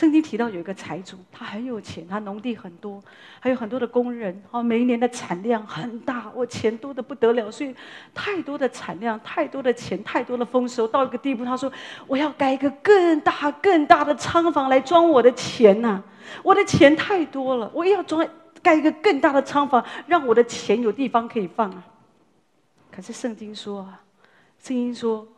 [0.00, 3.02] 圣经提到有一个财主，他很有钱，他农地很多，
[3.38, 7.76] 还有很多的工人，哦，每一年的产量很大，我钱多得不得了，所以
[8.14, 11.70] 太多的产量，太多的钱，太多的丰收，到一个地步，他说
[12.06, 16.02] 我要盖一个更大更大的仓房来装我的钱呐、
[16.42, 18.26] 我的钱太多了，我要装
[18.62, 21.84] 盖一个更大的仓房，让我的钱有地方可以放啊。
[22.90, 24.00] 可是圣经说啊，
[24.58, 25.28] 圣经说，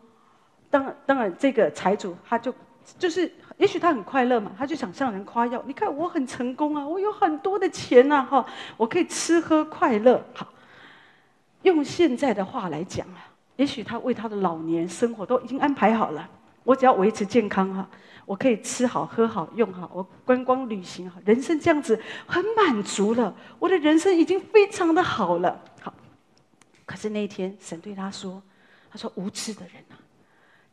[0.71, 2.55] 当当然，这个财主他就
[2.99, 5.63] 就是，也许他很快乐嘛，他就想向人夸耀。
[5.67, 8.45] 你看我很成功啊，我有很多的钱呐，哈，
[8.77, 10.25] 我可以吃喝快乐。
[10.35, 10.47] 好，
[11.63, 13.25] 用现在的话来讲啊，
[13.57, 16.29] 也许他为他的老年生活都已经安排好了。
[16.65, 17.89] 我只要维持健康哈，
[18.25, 23.35] 我可以吃好喝好用好，我观光旅行哈，人生这样子很满足了。
[23.59, 25.61] 我的人生已经非常的好了。
[25.81, 25.93] 好。
[26.85, 28.43] 可是那一天，神对他说
[28.91, 29.97] ：“他说无知的人啊，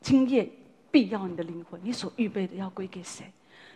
[0.01, 0.51] 今夜
[0.91, 3.25] 必要你的灵魂，你所预备的要归给谁？”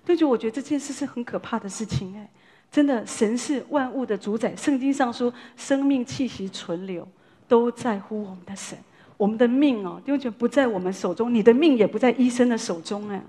[0.06, 2.30] 对，就我觉得这件事是很可怕的事情哎，
[2.70, 4.56] 真的，神是万物的主宰。
[4.56, 7.08] 圣经上说，生命气息存留
[7.48, 8.78] 都在乎我们的神。
[9.16, 13.24] 我们的命哦，就觉得不在我们手中，你的命也不在医生的手中哎。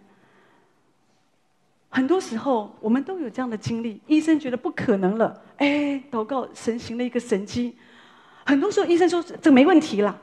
[1.91, 7.77] 很多时候，我们都有这样的经历，医生觉得不可能了，哎，祷告，神行了一个神迹。
[8.45, 10.21] 很多时候，医生说这没问题了，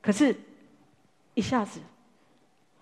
[0.00, 0.34] 可是，
[1.34, 1.78] 一下子，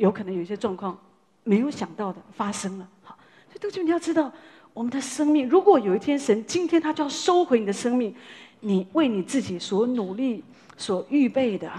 [0.00, 0.98] 有可能有一些状况
[1.44, 2.88] 没有想到的发生了。
[3.02, 4.32] 好，所以弟兄，你要知道，
[4.72, 8.14] 我们的生命，如果有一天神今天他就要收回你的生命，
[8.60, 10.42] 你为你自己所努力、
[10.78, 11.70] 所预备的、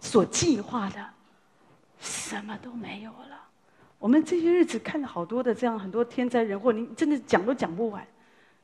[0.00, 1.06] 所计划的，
[2.00, 3.36] 什么都没有了。
[3.98, 8.06] 我们这些日子看了好多的这样很多天灾人祸，你真的讲都讲不完，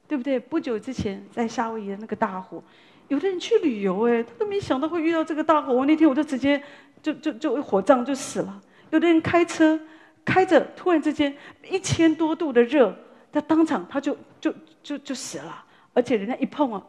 [0.09, 0.41] 对不对？
[0.41, 2.63] 不久之前在夏威夷的那个大火。
[3.09, 5.75] 有的人去旅游，哎，他都没想到会遇到这个大火。
[5.75, 6.63] 我那天我就直接
[7.03, 8.63] 就就就一火葬就死了。
[8.91, 9.79] 有的人开车
[10.25, 11.35] 开着，突然之间
[11.69, 12.95] 一千多度的热，
[13.33, 15.65] 他当场他就就就就死了。
[15.93, 16.83] 而且人家一碰哦，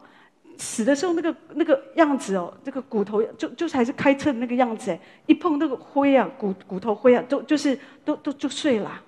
[0.56, 9.02] 死的时候那个那个样子哦，这个骨头就就是还是开车的那个样子哎，一碰那个灰啊骨骨头灰啊，都就是都都就碎了。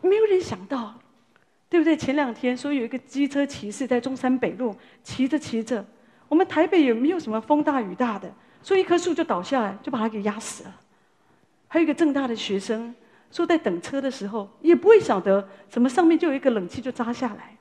[0.00, 0.94] 没有人想到，
[1.68, 1.96] 对不对？
[1.96, 5.84] 前两天说有一个机车骑士在中山北路骑着骑着。
[6.28, 8.32] 我们台北也没有什么风大雨大的，
[8.64, 10.74] 所以一棵树就倒下来，就把它给压死了。
[11.68, 12.94] 还有一个政大的学生
[13.30, 17.54] 说，在等车的时候也不会晓得怎么上面就有一个冷气就扎下来。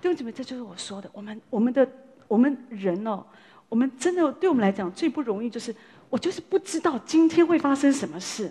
[0.00, 1.86] 弟兄姊妹，这就是我说的，我们我们的
[2.26, 3.22] 我们人哦，
[3.68, 5.76] 我们真的对我们来讲最不容易就是，
[6.08, 8.50] 我就是不知道今天会发生什么事。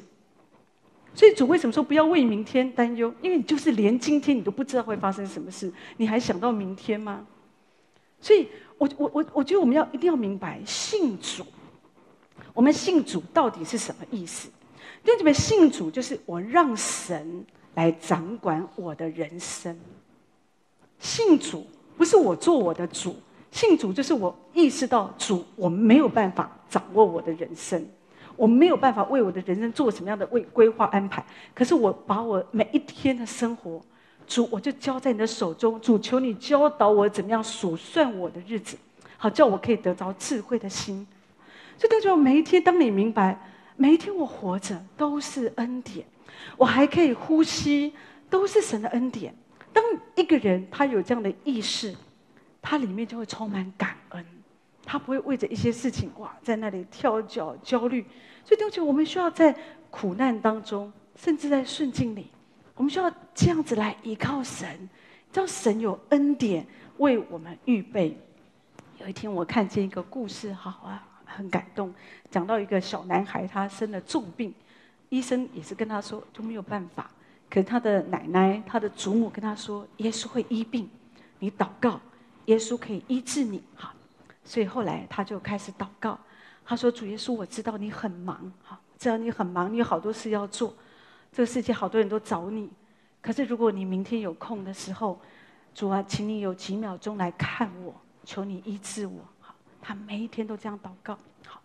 [1.16, 3.12] 所以主为什么说不要为明天担忧？
[3.20, 7.26] 因为你就是连今天你都不知道会发生什么事，你还想到明天吗？
[8.22, 8.48] 所以。
[8.78, 11.44] 我我我我觉得我们要一定要明白信主，
[12.54, 14.48] 我们信主到底是什么意思？
[15.04, 19.78] 弟兄姊妹，信主就是我让神来掌管我的人生。
[21.00, 21.66] 信主
[21.98, 23.16] 不是我做我的主，
[23.52, 27.84] 信主就是我意识到主，我没有办法掌握我的人生，
[28.36, 31.26] 我没有办法为我的人生做什么样的为规划安排。
[31.56, 33.82] 可是我把我每一天的生活。
[34.28, 35.80] 主，我就交在你的手中。
[35.80, 38.78] 主，求你教导我怎么样数算我的日子，
[39.18, 41.08] 好叫我可以得着智慧的心。
[41.78, 43.40] 所以，就说每一天，当你明白
[43.76, 46.06] 每一天我活着都是恩典，
[46.58, 47.94] 我还可以呼吸，
[48.30, 49.34] 都是神的恩典。
[49.72, 49.84] 当
[50.16, 51.96] 一个人他有这样的意识，
[52.62, 54.26] 他里面就会充满感恩，
[54.84, 58.06] 他不会为着一些事情哇在那里跳脚焦虑。
[58.44, 59.56] 所以，就觉我们需要在
[59.90, 62.28] 苦难当中，甚至在顺境里。
[62.78, 64.88] 我们需要这样子来依靠神，
[65.32, 66.66] 叫神有恩典
[67.00, 68.16] 为我们预备。
[69.00, 71.94] 有一天我看见一个故事，好啊，很感动。
[72.30, 74.54] 讲到一个小男孩，他生了重病，
[75.10, 77.10] 医生也是跟他说就没有办法。
[77.50, 80.90] 可是他的奶奶、他的祖母跟他说，耶稣会医病，
[81.40, 82.00] 你祷告，
[82.46, 83.64] 耶稣可以医治你。
[83.76, 83.94] 哈，
[84.44, 86.18] 所以后来他就开始祷告。
[86.64, 90.74] 他说：“主耶稣，我知道你很忙，哈，知道你很忙，你有好多事要做，
[91.32, 92.70] 这个世界好多人都找你。
[93.22, 95.20] 可是如果你明天有空的时候，
[95.74, 101.18] 主啊，请你有几秒钟来看我，求你医治我。”好，他每一天都这样祷告。
[101.46, 101.62] 好，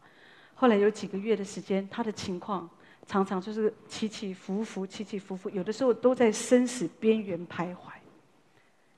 [0.55, 2.69] 后来有几个月的时间，他的情况
[3.07, 7.93] 常常就是起起伏伏，起起伏伏，有的时候都在生死边缘徘徊。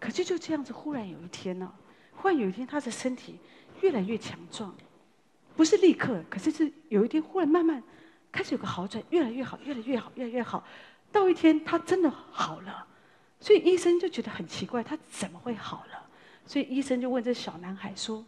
[0.01, 1.73] 可是就这样子，忽然有一天呢，
[2.17, 3.39] 忽然有一天，他的身体
[3.81, 4.75] 越来越强壮。
[5.57, 7.83] 不是立刻，可是是有一天忽然慢慢
[8.35, 10.65] 开始有个好转，越来越好，越来越好，越来越好。
[11.13, 12.85] 到一天他真的好了，
[13.39, 16.03] 所以医生就觉得很奇怪，他怎么会好了？
[16.45, 18.25] 所以医生就问这小男孩说：“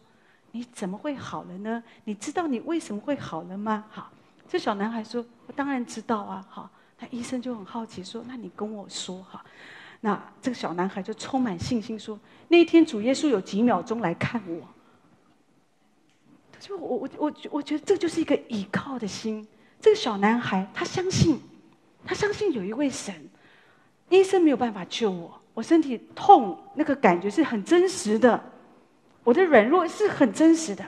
[0.51, 1.83] 你怎么会好了呢？
[2.05, 4.09] 你知道你为什么会好了吗？”好，
[4.47, 9.43] 这小男孩说：“我当然知道啊。”好，那医生就很好奇说：“那你跟我说哈。”
[9.99, 14.65] 那这个小男孩就充满信心说：“那一天主耶稣有几秒钟来看我。”
[16.57, 19.45] 就我我我我觉得这就是一个倚靠的心。
[19.79, 21.39] 这个小男孩他相信，
[22.05, 23.13] 他相信有一位神。
[24.09, 28.41] 医生没有办法救我，我身体痛那个感觉是很真实的，
[29.23, 30.85] 我的软弱是很真实的。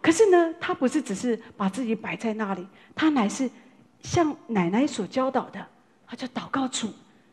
[0.00, 3.50] 可是呢，他不是只是把自己摆在那里，他乃是
[4.02, 5.66] 像奶奶所教导的，
[6.06, 6.88] 他就祷告主，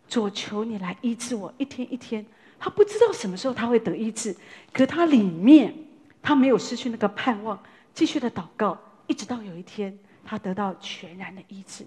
[0.08, 1.54] 主求你来医治我。
[1.58, 2.26] 一天一天，
[2.60, 4.36] 他不知道什么时候他会得医治，
[4.72, 5.74] 可他里面。
[6.22, 7.58] 他没有失去那个盼望，
[7.94, 9.98] 继续的祷告，一直到有一天，
[10.30, 11.84] 他得到全然的医治。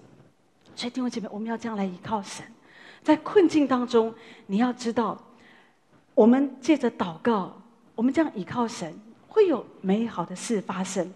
[0.75, 2.45] 所以弟兄姐妹，我们要这样来依靠神，
[3.05, 4.13] 在困境当中，
[4.47, 5.17] 你要知道，
[6.13, 7.57] 我们借着祷告，
[7.95, 8.93] 我们这样依靠神，
[9.29, 11.09] 会有美好的事发生。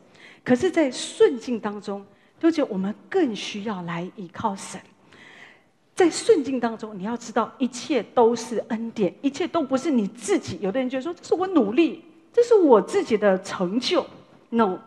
[0.45, 2.07] 可是，在顺境当中，
[2.39, 4.81] 就觉得我们更需要来依靠神。
[5.97, 10.59] 在顺境当中，你要知道，一切都是恩典，一切都不是你自己。
[10.61, 12.05] 有的人觉得说，这是我努力。
[12.33, 14.05] 这是我自己的成就
[14.51, 14.79] ，no，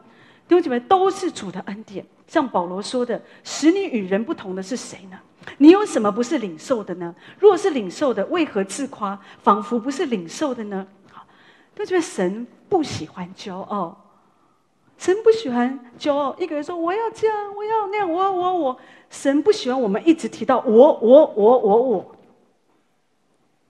[0.49, 2.03] 弟兄姐妹，都是主的恩典。
[2.27, 5.19] 像保罗说的：“使你与人不同的是谁呢？
[5.59, 7.13] 你有什么不是领受的呢？
[7.37, 11.23] 如果是领受的，为何自夸，仿佛不是领受的呢？”好，
[11.75, 13.95] 弟兄姐妹，神不喜欢骄傲，
[14.97, 16.35] 神不喜欢骄傲。
[16.39, 18.79] 一个人说：“我要这样，我要那样，我我我。”
[19.11, 22.15] 神不喜欢我们一直提到我我我我我，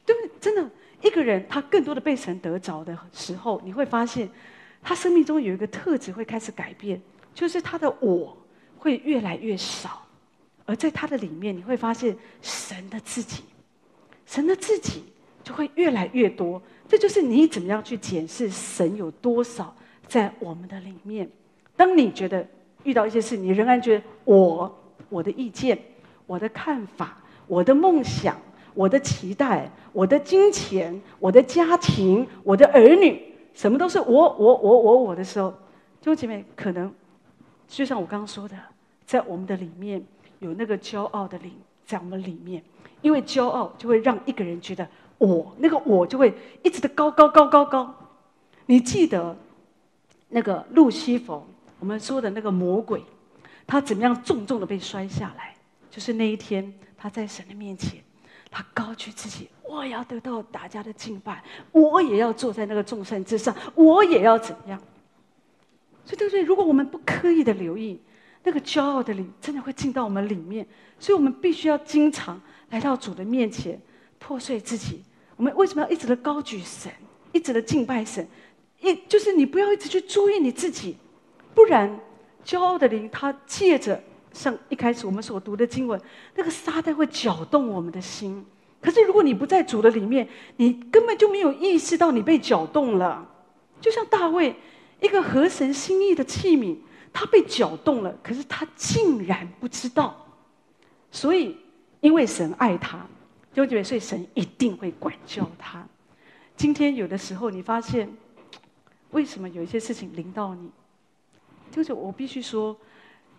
[0.05, 0.31] 对不对？
[0.39, 0.69] 真的。
[1.01, 4.29] 一个人他更多的被神得着的时候，你会发现，
[4.81, 7.01] 他生命中有一个特质会开始改变，
[7.33, 8.37] 就是他的我
[8.77, 10.01] 会越来越少，
[10.65, 13.43] 而在他的里面，你会发现神的自己，
[14.25, 15.03] 神的自己
[15.43, 16.61] 就会越来越多。
[16.87, 19.75] 这就是你怎么样去检视神有多少
[20.07, 21.29] 在我们的里面。
[21.75, 22.47] 当你觉得
[22.83, 25.77] 遇到一些事，你仍然觉得我、我的意见、
[26.25, 27.17] 我的看法、
[27.47, 28.35] 我的梦想。
[28.75, 36.93] 我的期待，我的金钱，我的家庭，我的儿女，什么都是我我我我我的时候，弟兄姐妹，可能
[37.67, 38.57] 就像我刚刚说的，
[39.05, 40.03] 在我们的里面
[40.39, 41.53] 有那个骄傲的灵
[41.85, 42.63] 在我们里面，
[43.01, 44.87] 因为骄傲就会让一个人觉得
[45.17, 46.33] 我那个我就会
[46.63, 47.93] 一直的高高高高高。
[48.65, 49.35] 你记得
[50.29, 51.43] 那个路西弗，
[51.79, 53.03] 我们说的那个魔鬼，
[53.67, 55.55] 他怎么样重重的被摔下来？
[55.89, 58.01] 就是那一天他在神的面前。
[58.51, 64.81] 他高举自己，我也要得到大家的敬拜，我也要坐在那个众山之上，我也要怎样？
[66.03, 66.41] 所以，对不对？
[66.41, 68.01] 如果我们不刻意的留意，
[68.43, 70.65] 那个骄傲的灵真的会进到我们里面。
[70.97, 72.41] 所以我们必须要经常
[72.71, 73.79] 来到主的面前，
[74.17, 75.03] 破碎自己。
[75.35, 76.91] 我们为什么要一直的高举神，
[77.31, 78.27] 一直的敬拜神？
[78.81, 80.97] 一就是你不要一直去注意你自己，
[81.53, 81.99] 不然
[82.43, 84.01] 骄傲的灵他借着。
[84.33, 86.01] 像一开始我们所读的经文，
[86.35, 88.43] 那个撒旦会搅动我们的心。
[88.81, 90.27] 可是如果你不在主的里面，
[90.57, 93.27] 你根本就没有意识到你被搅动了。
[93.81, 94.55] 就像大卫，
[95.01, 96.77] 一个合神心意的器皿，
[97.11, 100.27] 他被搅动了，可是他竟然不知道。
[101.11, 101.57] 所以，
[102.01, 103.05] 因为神爱他，
[103.53, 105.85] 就觉得所以神一定会管教他。
[106.55, 108.09] 今天有的时候，你发现
[109.11, 110.69] 为什么有一些事情临到你，
[111.71, 112.77] 就是我必须说。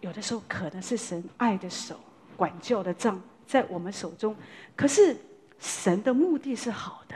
[0.01, 1.95] 有的时候可能是神爱的手，
[2.35, 4.35] 管教的杖在我们手中，
[4.75, 5.15] 可是
[5.61, 7.15] 神的目的是好的，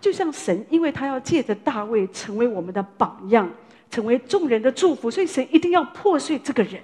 [0.00, 3.48] 就像神，因为他要借着大卫成为我们的榜样，
[3.90, 6.80] 成为众人的祝福，所以神一定要破碎这个人，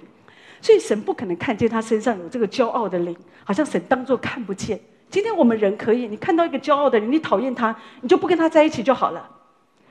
[0.61, 4.79] 所以神不可能看见他身上有这个骄傲的灵，好像神当作看不见。
[5.11, 9.29] 今天我们人可以，你看到一个骄傲的人，你讨厌他，你就不跟他在一起就好了。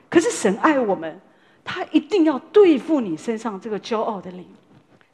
[0.08, 1.20] 可是神爱我们，
[1.64, 4.46] 他一定要对付你身上这个骄傲的灵。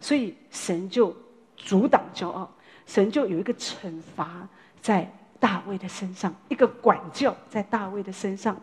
[0.01, 1.15] 所以神就
[1.57, 2.49] 阻挡骄傲，
[2.87, 4.49] 神就有一个惩罚
[4.81, 5.11] 在
[5.41, 8.59] 大卫的身上，一个管教在大卫的身上。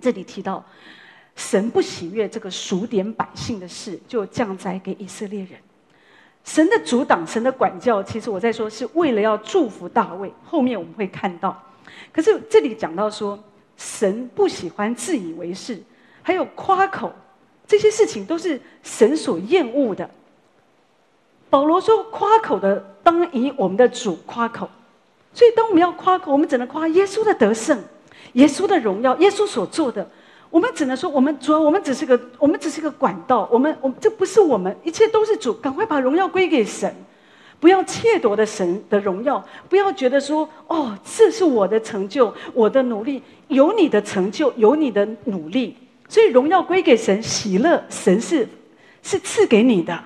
[0.00, 0.64] 这里提到，
[1.34, 5.58] 神不喜悦这个数点百姓的事，就降灾给以色列人。
[6.44, 10.32] 神的阻挡，神的管教，其实我在说是为了要祝福大卫。
[10.44, 11.60] 后面我们会看到，
[12.12, 13.38] 可是这里讲到说，
[13.76, 15.82] 神不喜欢自以为是，
[16.22, 17.12] 还有夸口，
[17.66, 20.08] 这些事情都是神所厌恶的。
[21.50, 24.68] 保罗说，夸口的当以我们的主夸口。
[25.36, 27.78] 所以，当我们要夸口，我们只能夸耶稣的得胜。
[28.32, 30.08] 耶稣的荣耀，耶稣所做的，
[30.48, 36.90] 我们只能说，我们主我们只是个，我们只是个管道，我们我们这不是我们，一切都是主，赶快把荣耀归给神，
[37.60, 45.76] 不要窃夺的神的荣耀，不要觉得说，哦，这是我的成就，我的努力，有你的成就，有你的努力，
[46.08, 48.48] 所以荣耀归给神，喜乐神是
[49.02, 50.02] 是赐给你的，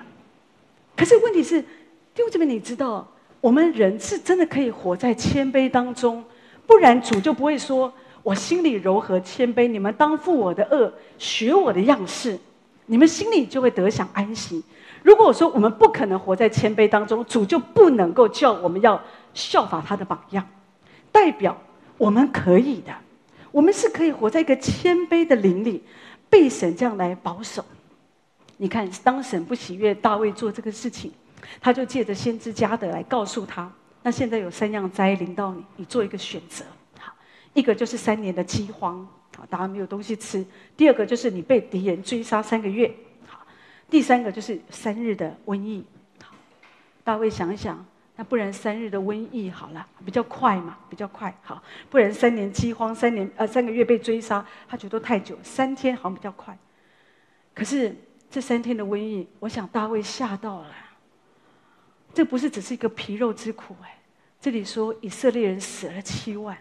[0.95, 3.10] 可是问题是，弟兄姊妹，你知道，
[3.41, 6.23] 我们人是真的可以活在谦卑当中，
[6.65, 7.91] 不然主就不会说。
[8.23, 12.37] 我心里柔和谦卑，你们当负我的轭，学我的样式，
[12.85, 14.63] 你们心里就会得享安息。
[15.01, 19.01] 如果我说我们不可能活在谦卑当中，主就不能够叫我们要
[19.33, 20.47] 效法他的榜样，
[21.11, 21.59] 代表
[21.97, 22.93] 我们可以的，
[23.51, 25.81] 我们是可以活在一个谦卑的灵里，
[26.29, 27.65] 被神这样来保守。
[28.57, 31.11] 你看，当神不喜悦大卫做这个事情，
[31.59, 33.71] 他就借着先知加德来告诉他：
[34.03, 36.65] 那现在有三样灾临到你，你做一个选择。
[37.53, 40.41] 一个就是三年的饥荒，好，大家没有东西吃；
[40.77, 42.89] 第二个就是你被敌人追杀三个月，
[43.27, 43.39] 好；
[43.89, 45.83] 第三个就是三日的瘟疫，
[46.23, 46.33] 好。
[47.03, 47.85] 大卫想一想，
[48.15, 56.57] 那不然三日的瘟疫好了，比较快嘛，比较快，好；不然三年饥荒，三年呃三个月被追杀，他觉得太久，三天好像比较快。
[57.53, 57.93] 可是
[58.29, 60.67] 这三天的瘟疫，我想大卫吓到了，
[62.13, 63.97] 这不是只是一个皮肉之苦哎，
[64.39, 66.57] 这里说以色列人死了七万。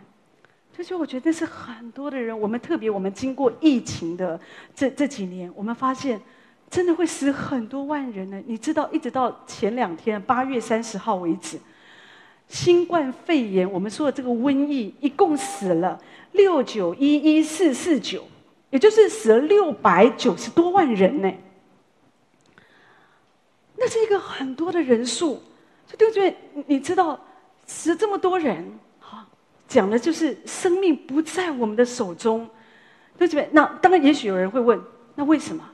[0.76, 4.40] 就是我觉得是很多的人，我们特别我们经过疫情的
[4.74, 6.18] 这这几年，我们发现
[6.70, 8.40] 真的会死很多万人呢。
[8.46, 11.58] 你知道，一直到前两天八月三十号为止，
[12.48, 16.00] 新冠肺炎我们说的这个瘟疫，一共死了
[16.32, 18.24] 六九一一四四九，
[18.70, 21.30] 也就是死了六百九十多万人呢。
[23.80, 25.42] 那是一个很多的人数，
[25.86, 26.36] 就对不对？
[26.66, 27.18] 你知道
[27.66, 28.78] 死了这么多人。
[29.66, 32.44] 讲的就是生命不在我们的手中，
[33.16, 33.48] 对不对？
[33.52, 34.76] 那当然，也许有人会问：
[35.14, 35.64] 那为什么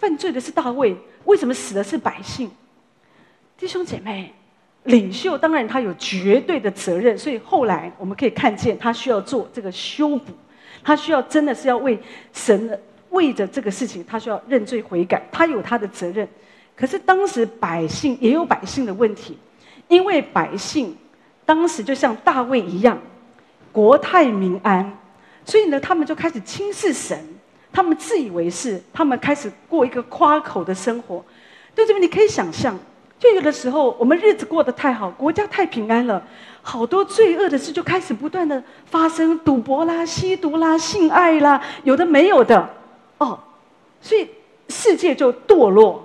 [0.00, 0.96] 犯罪的是大卫？
[1.24, 2.50] 为什么死的是百姓？
[3.56, 4.34] 弟兄姐妹，
[4.82, 10.32] 领袖当然他有绝对的责任，所以后来我们可以看见他需要做这个修补，
[10.82, 11.96] 他需要真的是要为
[12.32, 12.76] 神
[13.10, 16.28] 为着这个事情，他需要认罪悔改，他有他的责任。
[16.76, 19.38] 可是当时百姓也有百姓的问题，
[19.88, 20.96] 因为百姓
[21.44, 22.98] 当时就像大卫一样。
[23.72, 24.96] 国泰民安，
[25.44, 27.18] 所以呢，他们就开始轻视神，
[27.72, 31.24] 他们自以为是，他们开始过一个夸口的生活。
[31.74, 32.78] 就这边你可以想象，
[33.18, 36.22] 就有的时候我们日子过得太好，国家太平安了，
[36.62, 42.70] 好多罪恶的事就开始不断的发生，赌博啦、吸毒啦、性爱啦，有的没有的，
[43.18, 43.36] 哦，
[44.00, 44.28] 所以
[44.68, 46.03] 世界就堕落，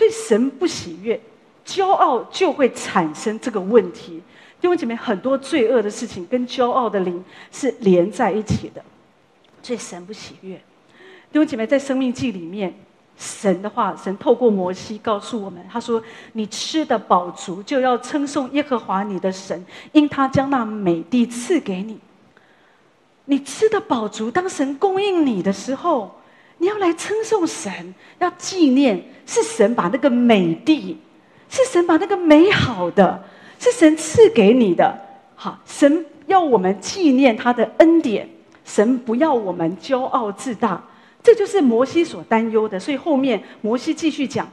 [0.00, 1.20] 所以神不喜悦，
[1.62, 4.22] 骄傲就会产生这个问题。
[4.58, 7.22] 弟兄姐妹，很多罪恶的事情跟骄傲的灵
[7.52, 8.82] 是连在一起的，
[9.62, 10.54] 所以神不喜悦。
[11.30, 12.74] 弟兄姐妹，在生命记里面，
[13.18, 22.00] 神的话，神透过摩西告诉我们，他说：“你吃得饱足，就要称颂耶和华你的神，因他将那美地赐给你。
[23.26, 26.18] 你吃得饱足，当神供应你的时候，
[26.60, 30.96] 你要来称颂神，要纪念是神把那个美地，
[31.48, 33.24] 是神把那个美好的。”
[33.62, 34.98] 是神赐给你的，
[35.34, 38.26] 好，神要我们纪念他的恩典，
[38.64, 40.82] 神不要我们骄傲自大，
[41.22, 42.80] 这就是摩西所担忧的。
[42.80, 44.48] 所以后面摩西继续讲，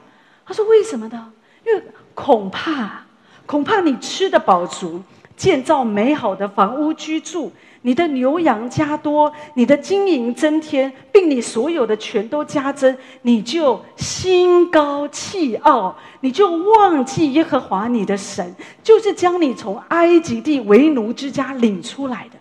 [0.46, 1.32] 他说：“为什么呢？
[1.66, 1.82] 因为
[2.14, 3.06] 恐怕，
[3.46, 5.02] 恐怕你吃的饱足，
[5.38, 7.50] 建造美好的房屋居住。”
[7.84, 22.38] 你的牛羊加多，你的金银增添，并你所有的全都加增，你就心高气傲，你就忘记耶和华你的神，就是将你从埃及地为奴之家领出来的。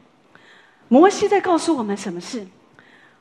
[0.88, 2.44] 摩西在告诉我们什么事？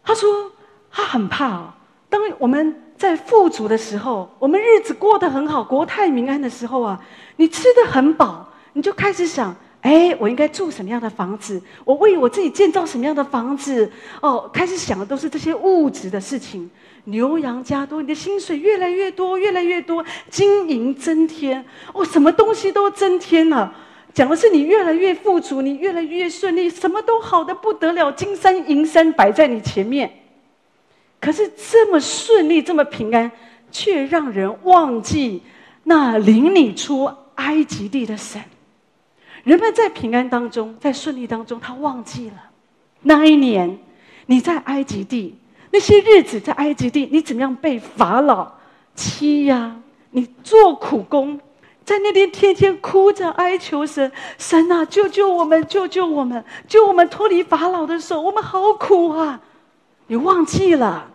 [0.03, 0.51] 他说
[0.89, 1.73] 他很怕哦，
[2.09, 6.99] 当我们在富足的时候，我们日子过得很好，国泰民安的时候啊，
[7.35, 9.55] 你吃得很饱，你就开始想。
[9.85, 11.61] 哎，我应该住什么样的房子？
[11.83, 13.91] 我为我自己建造什么样的房子？
[14.19, 16.67] 哦，开始想的都是这些物质的事情。
[17.03, 21.63] 牛羊加多，你的薪水越来越多，越来越多，金银增添。
[21.93, 23.71] 哦，什么东西都增添了。
[24.11, 30.11] 讲的是你越来越富足，你越来越顺利，什么都好的不得了，金山银山摆在你前面。
[31.21, 33.31] 可是这么顺利，这么平安，
[33.71, 35.43] 却让人忘记
[35.83, 38.41] 那领你出埃及地的神。
[39.45, 42.35] 人们在平安当中，在顺利当中，他忘记了
[43.03, 43.79] 那一年
[44.25, 45.37] 你在埃及地
[45.71, 48.51] 那些日子，在埃及地你怎么样被法老
[48.95, 49.77] 欺压？
[50.09, 51.39] 你做苦工，
[51.83, 59.39] 在那边天天哭着哀求神，神啊，救救我们，救救我们，救我们脱离法老的手，我们好苦啊！
[60.07, 61.11] 你忘记了。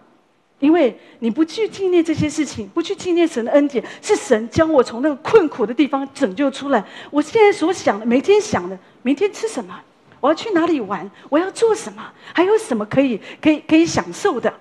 [0.60, 6.84] 因为你不去纪念这些事情，不去纪念神的恩典，是神将我从那个困苦的地方拯救出来。
[7.10, 9.80] 我现在所想的，每天想的，明天吃什么？
[10.20, 11.10] 我要去哪里玩？
[11.30, 12.12] 我要做什么？
[12.34, 14.52] 还有什么可以可以可以享受的？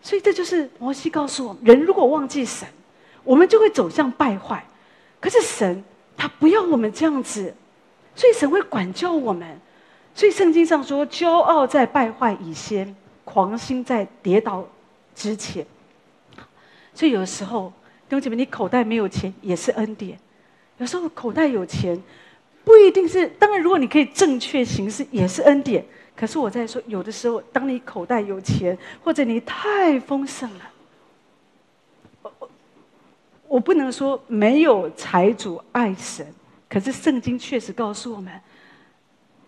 [0.00, 2.66] 所以这就是摩西告诉我们：人如果忘记神，
[3.24, 4.64] 我们就会走向败坏。
[5.20, 5.82] 可是神
[6.16, 7.52] 他不要我们这样子，
[8.14, 9.60] 所以神会管教我们。
[10.14, 12.94] 所以圣经上说：骄傲在败坏以先，
[13.24, 14.64] 狂心在跌倒
[15.14, 15.66] 之前，
[16.94, 17.72] 所以有的时候，
[18.08, 20.16] 弟兄姐妹，你口袋没有钱也是恩典；
[20.78, 22.00] 有时候口袋有钱，
[22.64, 23.26] 不一定是。
[23.38, 25.84] 当然，如果你可以正确行事，也是恩典。
[26.14, 30.70] 可是我在说，有的时候，当你口袋有钱，或者你太丰盛了，
[32.22, 32.50] 我
[33.48, 36.26] 我不能说没有财主爱神，
[36.68, 38.32] 可是圣经确实告诉我们，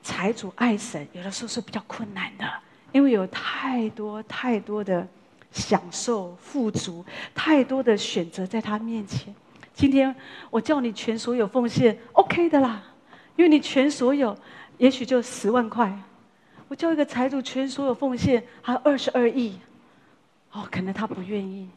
[0.03, 2.45] 财主爱神有的时候是比较困难的，
[2.93, 5.07] 因为有太多太多的。
[5.55, 7.03] 享受富足，
[7.33, 9.33] 太多的选择在他面前。
[9.73, 10.15] 今天
[10.51, 12.83] 我叫你全所有奉献，OK 的啦，
[13.37, 14.37] 因为你全所有，
[14.79, 15.97] 也许就十万块。
[16.67, 19.59] 我叫一个财主全所有奉献，还有二十二亿，
[20.51, 21.69] 哦，可能他不愿意，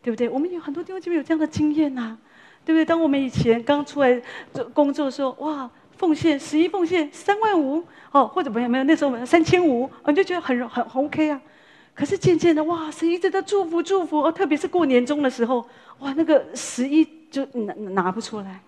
[0.00, 0.28] 对不对？
[0.28, 2.18] 我们有很多地方就有这样的经验呐、啊，
[2.64, 2.84] 对不对？
[2.84, 4.22] 当我们以前刚出来
[4.52, 11.40] 做工作的时候，哇，奉献十一奉献三万五，哦，或者没有没有，那时候我们三千五，我就觉得很很很 OK 啊。
[11.94, 15.64] 可是渐渐的，哇，神一直在祝福祝福哦，特别是过年中的时候，
[16.00, 18.60] 哇，那个十一就拿拿不出来。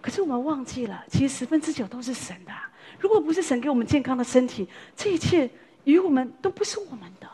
[0.00, 2.52] 可是我们忘记了，其实十分之九都是神的。
[3.00, 5.48] 如果不是神给我们健康的身体，这一切
[5.84, 7.28] 与我们都不是我们的。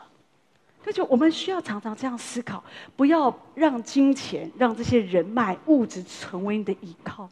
[0.83, 2.63] 那就我们需要常常这样思考，
[2.95, 7.29] 不要让金钱、让这些人脉、物质成为你的依靠，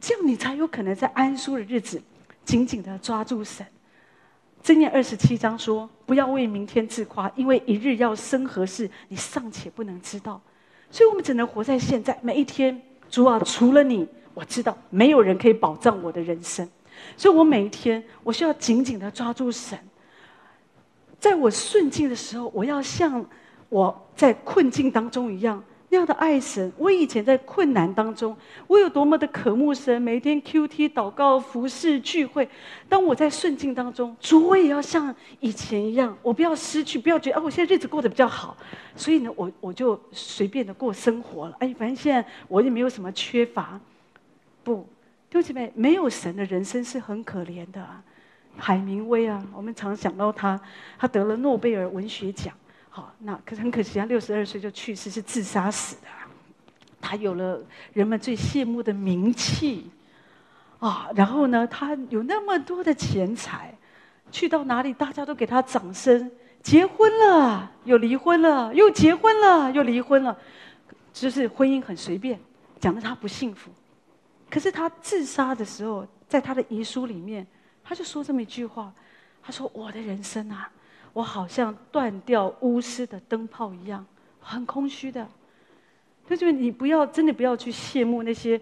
[0.00, 2.00] 这样你才有可能在安舒的日子
[2.44, 3.66] 紧紧的抓住神。
[4.64, 10.40] 箴言二十七章说：“不要为明天自夸，因为一日要生何事，你尚且不能知道。
[10.90, 12.80] 所以，我们只能活在现在每一天。
[13.10, 16.66] 主啊，除了你，我知道没有人可以保障我的人生。
[17.14, 19.78] 所以我每一天，我需要紧紧的抓住神。
[21.20, 23.22] 在我顺境的时候，我要像
[23.68, 25.62] 我在困境当中一样。”
[25.94, 28.36] 这样的爱神，我以前在困难当中，
[28.66, 32.48] 我有多么的渴慕神，每天 QT 祷告、服侍聚会。
[32.88, 38.56] 当我在顺境当中，主，我也要像以前一样，我不要失去，不要觉得啊，我现在日子过得比较好，
[38.96, 41.56] 所以呢，我我就随便的过生活了。
[41.60, 43.78] 哎，反正现在我也没有什么缺乏。
[44.64, 44.84] 不，
[45.30, 47.86] 弟兄姐妹，没有神的人生是很可怜的。
[48.56, 50.60] 海明威啊，我们常想到他，
[50.98, 52.52] 他得了诺贝尔文学奖。
[52.96, 56.02] 好，那可是很可惜，他六十二岁就去世，是自杀死的。
[57.00, 57.60] 他有了
[57.92, 59.90] 人们最羡慕的名气，
[60.78, 63.76] 啊，然后呢，他有那么多的钱财，
[64.30, 66.30] 去到哪里大家都给他掌声。
[66.62, 70.38] 结婚了，又离婚了，又结婚了，又离婚了，
[71.12, 72.38] 就是婚姻很随便，
[72.78, 73.72] 讲的他不幸福。
[74.48, 77.44] 可是他自杀的时候，在他的遗书里面，
[77.82, 78.94] 他就说这么一句话，
[79.42, 80.70] 他说：“我的人生啊。”
[81.14, 84.04] 我好像断掉鎢丝的灯泡一样，
[84.40, 85.26] 很空虚的。
[86.28, 88.60] 就是你不要真的不要去羡慕那些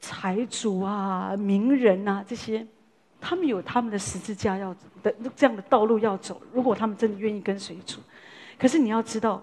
[0.00, 2.66] 财主啊、名人啊这些，
[3.20, 6.40] 他们有他们的十字架要的这样的道路要走。
[6.52, 8.00] 如果他们真的愿意跟随主，
[8.58, 9.40] 可是你要知道，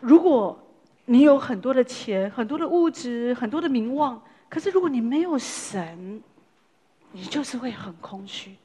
[0.00, 0.58] 如果
[1.06, 6.20] 你有很多的钱、很多的物质、很多的名望，可是如果你没有神，
[7.12, 8.56] 你就是会很空虚。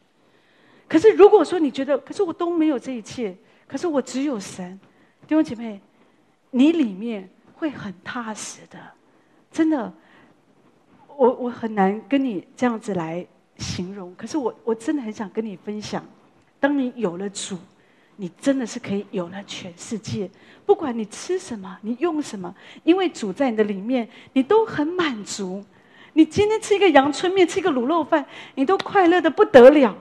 [0.92, 3.34] 可是，如果说你觉得，可是我都没有这一切，
[3.66, 4.78] 可是我只有神，
[5.26, 5.80] 弟兄姐妹，
[6.50, 8.78] 你里面会很踏实的，
[9.50, 9.94] 真的，
[11.16, 13.26] 我我很难跟你这样子来
[13.56, 14.14] 形容。
[14.16, 16.06] 可是我我真的很想跟你分享，
[16.60, 17.58] 当你有了主，
[18.18, 20.30] 你真的是可以有了全世界。
[20.66, 25.64] 不管你吃什么，你用什么，因为主在你的里面，你都很满足。
[26.12, 28.26] 你今天吃一个阳春面，吃一个卤肉饭，
[28.56, 29.96] 你都快乐的不得了。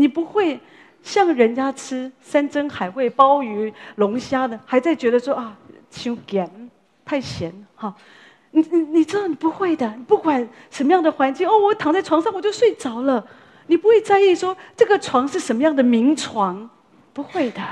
[0.00, 0.58] 你不会
[1.02, 5.54] 像人家吃山珍海味、鲍鱼、龙虾的，还在觉得说啊，
[5.90, 6.70] 太咸，
[7.04, 7.94] 太咸哈。
[8.52, 13.24] 你你你知道你不会的，不管什么样的环境哦，我躺在床上我就睡着了，
[13.66, 16.68] 你不会在意说这个床是什么样的名床，
[17.12, 17.62] 不会的，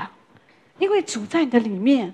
[0.77, 2.13] 因为主在你的里面。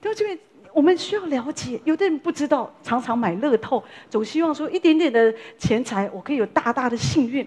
[0.00, 0.38] 对，这边
[0.72, 7.46] 我们需要了解，有的人不知道，常常买乐透，总希望说一点点的钱财，我可以有大大的幸运。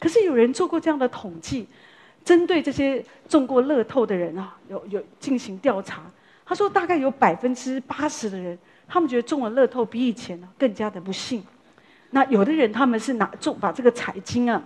[0.00, 1.68] 可是有人做过这样的统计，
[2.24, 6.02] 针对这些中过乐透的人啊，有有进行调查，
[6.44, 8.58] 他说大概有百分之八十的人。
[8.92, 11.44] 他们觉得中了乐透比以前呢更加的不幸。
[12.10, 14.60] 那有的人他们是拿中把这个彩金啊，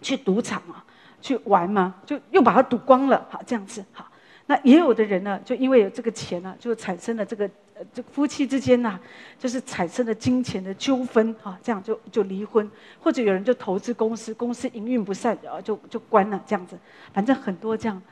[0.00, 0.82] 去赌场啊
[1.20, 3.26] 去玩嘛，就又把它赌光了。
[3.28, 4.06] 好，这样子好。
[4.46, 7.50] 那也有的人呢，就因为有这个钱呢，就产生了这个，
[7.92, 8.98] 这夫妻之间呐，
[9.38, 12.70] 就是产生了金钱的纠纷哈，这样就就离婚，
[13.00, 16.78] 或者有人就投资公司，公司营运不善然后，就就关了这样子。
[17.12, 18.02] 反正很多这样。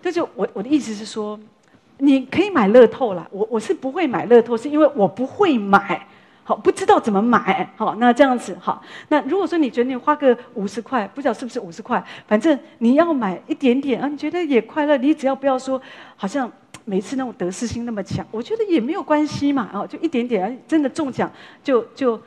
[0.00, 1.38] 这就我我的意思是说。
[1.98, 6.04] 你可以买乐透啦，我我是不会买乐透，是因为我不会买，
[6.42, 8.82] 好，不知道怎么买，好，那这样子好。
[9.08, 15.80] 那如果说你觉得你花个五十块，不知道是不是五十块，反正你要买一点点啊，你觉得也快乐，你只要不要说
[16.16, 16.50] 好像
[16.84, 21.30] 每次那种得失心那么强，我觉得也没有关系嘛，哦，就一点点，真的中奖
[21.62, 22.20] 就就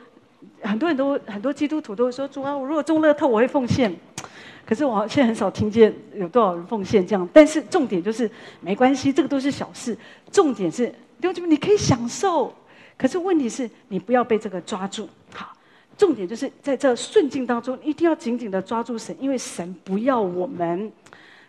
[0.62, 3.94] 很多人都很多基督徒都会说，主啊，我如果中乐透，我会奉献。
[4.64, 8.28] 可是我现在很少听见有多少人奉献这样，但是重点就是
[8.60, 9.96] 没关系，这个都是小事。
[10.32, 12.52] 重点是，弟兄，你可以享受，
[12.98, 15.08] 可是问题是你不要被这个抓住。
[15.32, 15.52] 好，
[15.96, 20.90] 重点就是在这顺境当中，一定要紧紧的抓住神，因为神不要我们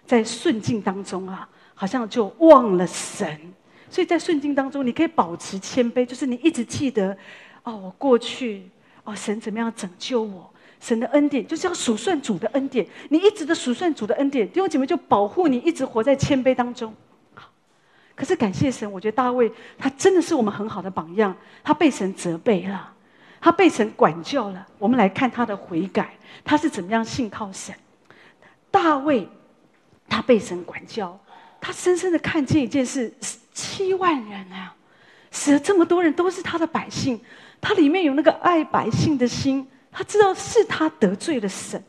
[0.05, 3.39] 在顺境当中啊，好像就忘了神。
[3.89, 7.15] 所以在顺境当中，你可以保持谦卑，就是你一直记得，
[7.63, 8.69] 哦，我过去，
[9.05, 10.51] 哦，神怎么样拯救我。
[10.80, 16.93] 神的恩典就是要数算主的恩典，你一直的数算主的恩典，弟兄姐妹就保护你一直活在谦卑当中。
[18.13, 22.93] 可是感谢神，我觉得大卫他真的是我们很好的榜样，他被神责备了，
[23.39, 24.67] 他被神管教了。
[24.78, 27.73] 我们来看他的悔改，他是怎么样信靠神。
[28.69, 29.30] 大卫
[30.09, 31.19] 他被神管教，
[31.60, 33.14] 他深深的看见一件事：
[33.53, 34.76] 七万人啊，
[35.32, 37.20] 死了这么多人都是他的百姓，
[37.60, 39.68] 他里面有那个爱百姓的心。
[39.89, 41.84] 他知道是他得罪了神，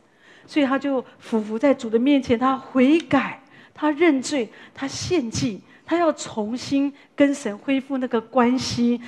[0.47, 3.39] 所以他就俯伏在主的面前，他悔改，
[3.75, 8.99] 他认罪，他献祭，他要重新跟神恢复那个关系，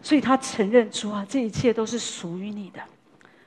[0.00, 2.80] 所以他承认主啊，这一切都是属于你的。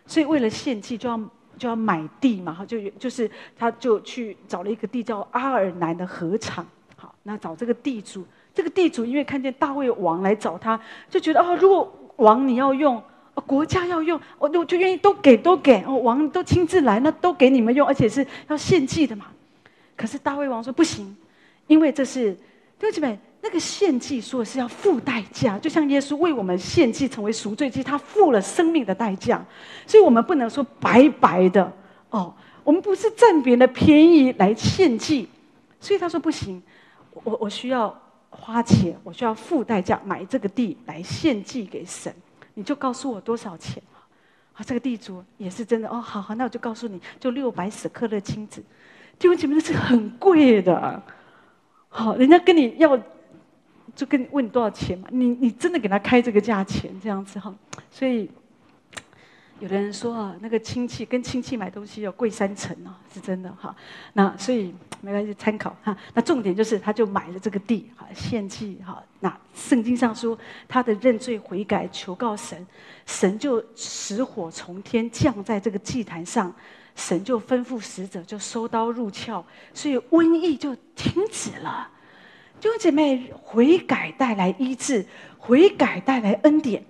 [0.05, 1.17] 所以为了献祭，就要
[1.57, 6.65] 就要买地嘛，哈就就是他就去找了一个地叫阿尔南的禾场。
[6.95, 10.79] 好，那找这个地主，这个地主因为看见大卫王来找他，
[11.09, 13.01] 就觉得啊，如果王你要用。
[13.45, 19.27] 国家要用，我我就愿意都给都给，哦，王都亲自来，那都给你们用，而且是要献祭的嘛。
[19.95, 21.15] 可是大卫王说不行，
[21.67, 22.35] 因为这是
[22.79, 29.43] 对不起，那个献祭说是要付代价，就像耶稣为我们献祭成为赎罪祭，他付了生命的代价，
[29.85, 31.71] 所以我们不能说白白的
[32.09, 32.33] 哦，
[32.65, 35.29] 我们不是占别人的便宜来献祭，
[35.79, 36.61] 所以他说不行，
[37.23, 37.97] 我我需要
[38.29, 42.13] 花钱，我需要付代价买这个地来献祭给神。
[42.53, 44.59] 你就告诉我多少钱啊？
[44.65, 46.01] 这个地主也是真的哦。
[46.01, 48.61] 好好，那我就告诉你，就六百舍客勒金子。
[49.17, 51.01] 弟兄姐妹，那是很贵的。
[51.87, 52.99] 好，人家跟你要，
[53.97, 55.09] 就跟问你多少钱嘛？
[55.11, 57.53] 你你真的给他开这个价钱这样子哈？
[57.91, 58.31] 所以。
[59.59, 63.75] 有的人说啊，那个亲戚跟亲戚买东西要贵三成哦，是真的哈。
[64.13, 64.71] 那所以
[65.01, 65.97] 没关系，参考哈。
[66.13, 69.03] 那重点就是，他就买了这个地，哈，献祭哈。
[69.19, 70.37] 那圣经上说，
[70.67, 72.63] 他的认罪悔改，求告神，
[73.07, 76.53] 神就使火从天降在这个祭坛上，
[76.95, 79.43] 神就吩咐使者就收刀入鞘，
[79.73, 81.89] 所以瘟疫就停止了。
[82.59, 85.05] 弟兄姐妹，悔改带来医治，
[85.37, 86.83] 悔改带来恩典。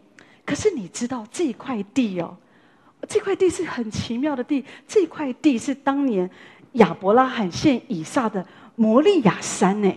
[0.46, 2.38] 可是你知道这块地哦？
[3.08, 6.30] 这块地是很奇妙的地，这块地是当年
[6.74, 8.46] 亚伯拉罕献以撒的
[8.76, 9.94] 摩利亚山呢。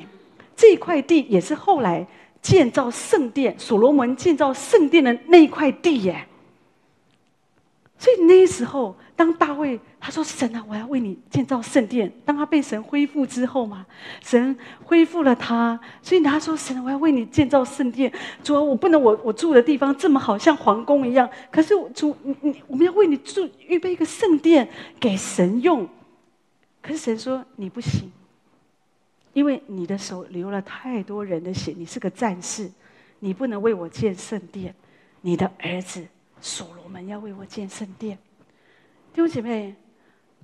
[0.57, 2.07] 这块地也是后来
[2.43, 6.27] 建造圣殿，所罗门建造圣殿的那块地耶。
[7.97, 13.87] 所以那时候，当大卫他说：“神啊，我要为你建造圣殿。”当他被神恢复之后嘛，
[14.23, 18.11] 神恢复了他，所以他说：“神，我要为你建造圣殿。
[18.43, 21.29] 主啊，我不能我我住的地方这么好，像皇宫一样。
[21.51, 24.67] 可是主，你你我们要为你住预备一个圣殿
[24.99, 25.87] 给神用。
[26.81, 28.11] 可是神说你不行，
[29.35, 32.71] 因为你的手流了太多人的血，你是个战士，
[33.19, 34.75] 你不能为我建圣殿。
[35.21, 36.07] 你的儿子。”
[36.41, 38.17] 所罗门要为我建圣殿。
[39.13, 39.75] 弟兄姐妹，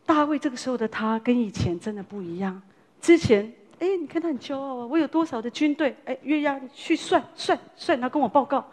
[0.07, 2.63] 大卫这个时候的他跟以前真的不一样。
[3.01, 5.95] 之前，哎，你看他很骄傲啊，我有多少的军队？
[6.05, 8.65] 哎，约押去算算算，他跟我报告。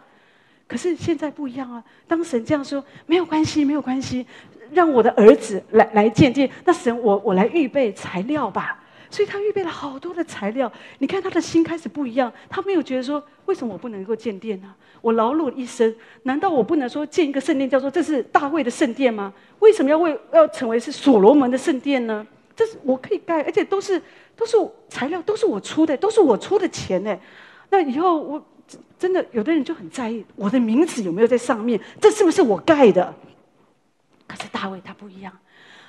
[0.66, 1.84] 可是现在不一样啊！
[2.08, 4.26] 当神这样说，没有关系，没有关系，
[4.70, 6.48] 让我的儿子来来见见。
[6.64, 8.82] 那神，我我来预备材料吧。
[9.14, 10.70] 所以他预备了好多的材料。
[10.98, 14.74] 你看他的心开始不一样，他没有觉得说，为什么我不能够建殿呢？
[15.00, 15.94] 我劳碌一生，
[16.24, 19.32] 难道我不能说建一个圣殿，叫做这是大卫的圣殿吗？
[19.60, 22.26] 为什么要为要成为是所罗门的圣殿呢？
[22.56, 24.02] 这是我可以盖，而且都是
[24.34, 24.56] 都是
[24.88, 27.16] 材料，都是我出的，都是我出的钱呢。
[27.70, 28.44] 那以后我。
[28.98, 33.14] 真的，有的人就很在意我的名字有没有在上面，这是不是我盖的？
[34.26, 35.30] 可是大卫他不一样，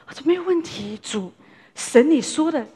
[0.06, 1.32] 他说没有问题，主
[1.74, 2.68] 神你说的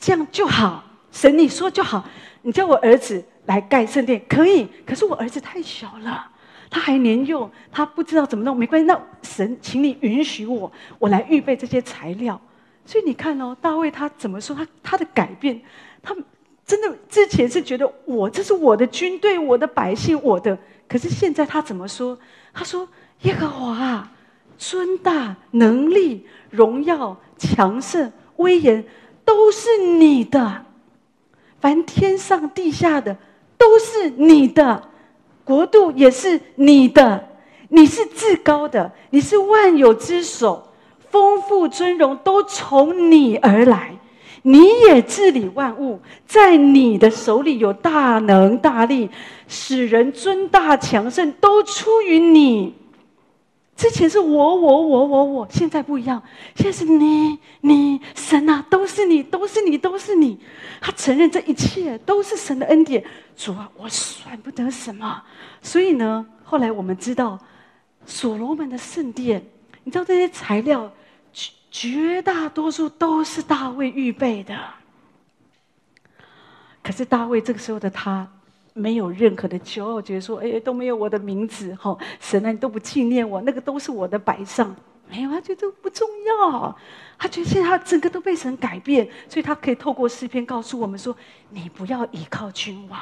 [0.00, 2.04] 这样就好，神你说就好，
[2.42, 6.26] 你叫我儿子来盖圣殿可以，可是我儿子太小了，
[6.70, 12.40] 他还年幼，他不知道怎么弄，没关系，那神请你允许我，我来预备这些材料。
[12.86, 14.54] 所以你看哦，大卫他怎么说？
[14.54, 15.60] 他他的改变，
[16.02, 16.14] 他。
[16.66, 20.58] 真的，之前是觉得我这是我的军队，我的百姓，我的。
[20.88, 22.18] 可是现在他怎么说？
[22.54, 22.88] 他说
[23.20, 24.10] ：“耶和华啊，
[24.56, 28.82] 尊大能力、荣耀、强盛、威严，
[29.24, 30.64] 都是你的。
[31.60, 33.16] 凡天上地下的，
[33.56, 34.82] 都是你的。
[35.44, 37.28] 国度也是你的。
[37.68, 40.68] 你是至高的，你是万有之首，
[41.10, 43.96] 丰富尊荣都从你而来。”
[44.46, 49.08] 你也治理万物，在你的手里有大能大力，
[49.48, 52.74] 使人尊大强盛，都出于你。
[53.76, 56.22] 之前是我我我我我，现在不一样，
[56.54, 60.40] 现在是你你神啊，都是你，都是你，都是你。
[60.80, 63.04] 他承认这一切都是神的恩典。
[63.36, 65.22] 主啊，我算不得什么。
[65.60, 67.38] 所以呢，后来我们知道，
[68.06, 69.44] 所罗门的圣殿，
[69.82, 70.92] 你知道这些材料。
[71.32, 74.56] 绝绝大多数都是大卫预备的，
[76.80, 78.30] 可是大卫这个时候的他
[78.74, 84.74] 没有任何的骄傲，觉得说：“哎，都没有我的名字，哈，神啊，你都不纪念我，那个都是我的摆上，
[85.08, 86.76] 没有，他觉得不重要。
[87.16, 91.16] 他觉得现在他整个都被神改变，所以他可以透过诗篇告诉我们说：
[91.50, 93.00] 你不要依靠君王，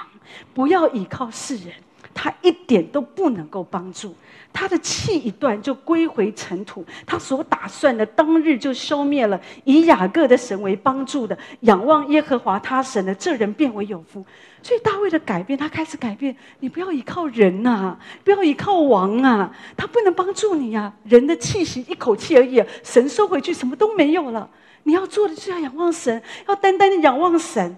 [0.53, 1.73] 不要依靠世人。”
[2.15, 4.15] 他一点都不能够帮助，
[4.53, 9.41] 他的气一断就归回尘土，他所打算的当日就消灭了。
[9.65, 14.23] 以雅各的神为帮助的，仰望耶和华他神的这人便为有福。
[14.63, 16.37] 所以大卫的改变，他开始改变。
[16.61, 20.95] 你不要依靠人呐、啊，不要依靠王啊，他不能帮助你呀、啊。
[21.05, 24.49] 人的气息一口气而已，神收回去，什么都没有了。
[24.85, 27.77] 你要做的就是要仰望神，要单单的仰望神。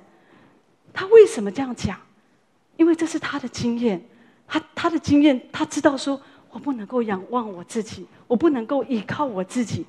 [0.92, 1.98] 他为什么这样讲？
[2.76, 4.04] 因为这是他的经验。
[4.46, 6.20] 他他的经验，他知道说，
[6.50, 9.86] 我不能够仰望我自己，我不能够依靠我自己，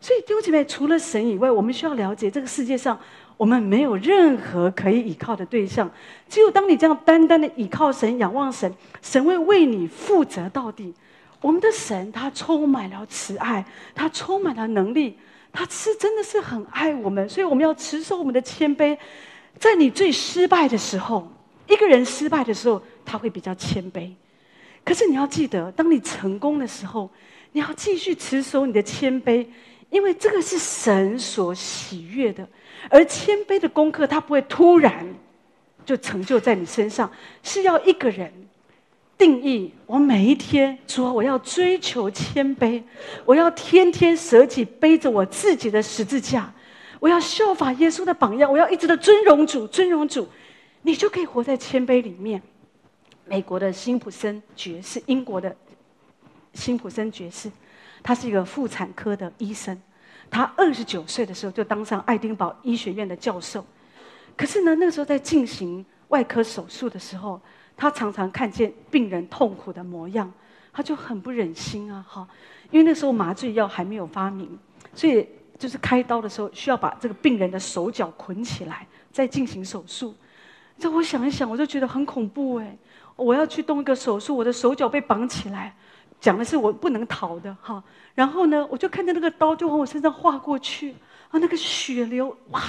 [0.00, 2.98] 所以弟兄姐妹，除了神以外，我们需要了解这个世界上，
[3.36, 5.90] 我们没有任何可以依靠的对象。
[6.28, 8.72] 只有当你这样单单的依靠神、仰望神，
[9.02, 10.92] 神会为你负责到底。
[11.40, 13.64] 我们的神，他充满了慈爱，
[13.94, 15.18] 他充满了能力，
[15.52, 18.96] 他是真的是很爱我们，所以我们要持守我们的谦卑。
[19.58, 21.30] 在你最失败的时候，
[21.68, 22.82] 一个人失败的时候。
[23.06, 24.10] 他会比较谦卑，
[24.82, 27.10] 可是你要记得，当你成功的时候，
[27.52, 29.46] 你要继续持守你的谦卑，
[29.90, 32.48] 因为这个是神所喜悦的。
[32.90, 35.06] 而谦卑的功课，它不会突然
[35.84, 37.10] 就成就在你身上，
[37.42, 38.32] 是要一个人
[39.16, 39.72] 定义。
[39.86, 42.82] 我每一天，说，我要追求谦卑，
[43.24, 46.52] 我要天天舍己，背着我自己的十字架，
[47.00, 50.28] 我要效法耶稣的榜样，我要一直的尊荣主，尊荣主，
[50.82, 52.40] 你就可以活在谦卑里面。
[53.26, 55.54] 美国的辛普森爵士，英国的
[56.52, 57.50] 辛普森爵士，
[58.02, 59.80] 他是一个妇产科的医生。
[60.30, 63.64] 他二十九岁的时候就当上爱丁堡医学院的教授。
[64.36, 67.40] 可是呢，那时候在进行外科手术的时候，
[67.76, 70.32] 他常常看见病人痛苦的模样，
[70.72, 72.28] 他就很不忍心啊，哈，
[72.70, 74.58] 因为那时候麻醉药还没有发明，
[74.94, 80.14] 所以就是开刀的时候需要把这个病人的手脚捆起来再进行手术。
[80.78, 82.76] 这我想一想，我就觉得很恐怖哎。
[83.16, 85.72] 我要去动一个手术，我的手脚被绑起来，
[86.24, 87.84] 讲的是我不能逃的哈。
[88.14, 90.92] 然后呢，我就看见那个刀就往我身上划过去，
[91.28, 92.62] 啊，那个血流哇！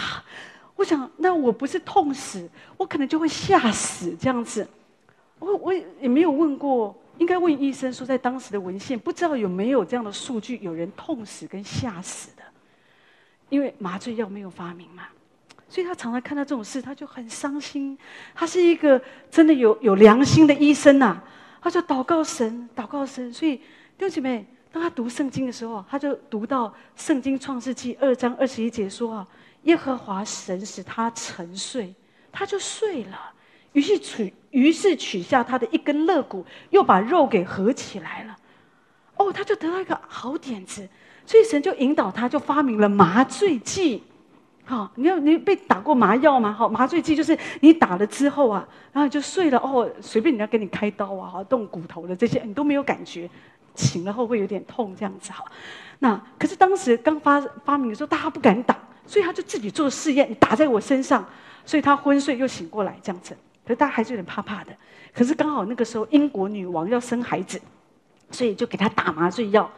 [0.76, 4.68] 我想，那我不是痛死，我可能就会吓死这样子。
[5.40, 12.44] 我我也没有问过，应该问医生说，在当时的文献，不知道有没有这样的数据，有人痛死跟吓死的，
[13.48, 15.04] 因为麻醉药没有发明嘛。
[15.70, 17.98] 所以他常常看到这种事，他就很伤心。
[18.34, 19.02] 他是一个
[19.32, 21.22] 真的有有良心的医生呐、
[21.66, 23.34] 他就祷告神，祷告神。
[23.34, 23.58] 所以
[23.98, 29.28] 弟兄姐妹，当他读圣经的时候，他就读到圣经创世纪二章二十一节说啊，
[29.64, 31.92] 耶和华神使他沉睡，
[32.32, 33.34] 他就睡了。
[33.72, 38.38] 于是取，于是取下他的一根肋骨，又把肉给合起来了。
[39.16, 40.88] 哦，他就得到一个好点子，
[41.26, 44.04] 所以神就引导他，就发明了麻醉剂。
[44.68, 46.52] 好、你要你被打过麻药吗？
[46.52, 49.60] 好、麻醉剂就是你打了之后啊，然后就睡了。
[49.60, 53.30] 哦，随便人家给你开刀啊，动骨头的这些你都没有感觉，
[53.76, 55.32] 醒了后会有点痛这样子。
[55.32, 55.46] 好，
[56.00, 61.24] 那可是当时刚发发明的时候，大家不敢打，所以他就自己做试验，打在我身上，
[61.64, 63.38] 所以他昏睡又醒过来这样子。
[63.64, 64.76] 可是大家还是有点怕怕的。
[65.14, 67.62] 可是刚好那个时候英国女王要生孩子，
[68.32, 69.70] 所以就给他打麻醉药。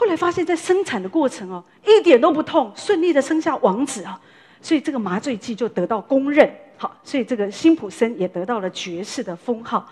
[0.00, 4.18] 后来发现，在生产的过程哦，一点都不痛，顺利的生下王子啊，
[4.62, 6.50] 所以这个麻醉剂就得到公认。
[6.78, 9.86] 好，所以这个辛普森也得到了爵士的封号。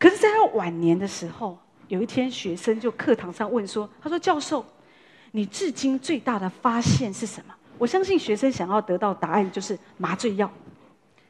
[0.00, 4.66] 可是，在他晚年的时候，有一天学生就课堂上问说：“他说，教授，
[5.30, 10.50] 你至今最大的发现是什么？”我相信学生想要得到答案就是麻醉药。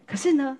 [0.06, 0.56] 可是呢，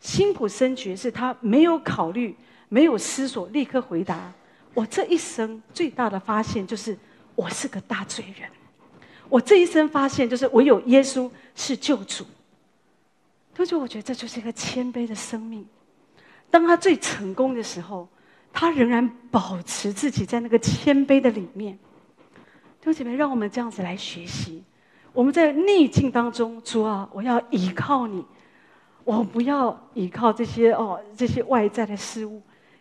[0.00, 2.36] 辛普森爵士他没有考虑，
[2.68, 4.30] 没有思索，立刻回答。
[4.74, 6.96] 我这一生最大的发现就是，
[7.34, 8.48] 我是个大罪人。
[9.28, 12.24] 我这一生发现就是，唯有耶稣是救主。
[13.54, 15.66] 所以，我觉得这就是一个谦卑的生命。
[16.50, 18.08] 当他最成功的时候，
[18.52, 21.78] 他仍然保持自己在那个谦卑的里面。
[22.80, 24.64] 弟兄姐妹，让我们这样子来学习。
[25.12, 28.24] 我们在逆境当中，主啊，我要依靠你，
[29.04, 32.40] 我不要依靠这些哦，这些外在的事物。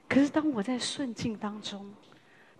[0.10, 1.86] 可是，当我在顺境当中，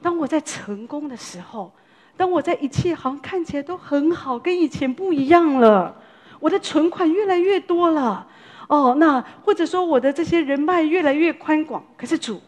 [0.04, 1.74] 当我在成功的时候，
[2.16, 6.00] 当我在一切好像看起来都很好，跟以前不一样了，
[6.40, 8.28] 我的存款越来越多了，
[8.68, 11.84] 哦，那或者说我的这些人脉越来越宽广。
[11.98, 12.40] 可是主，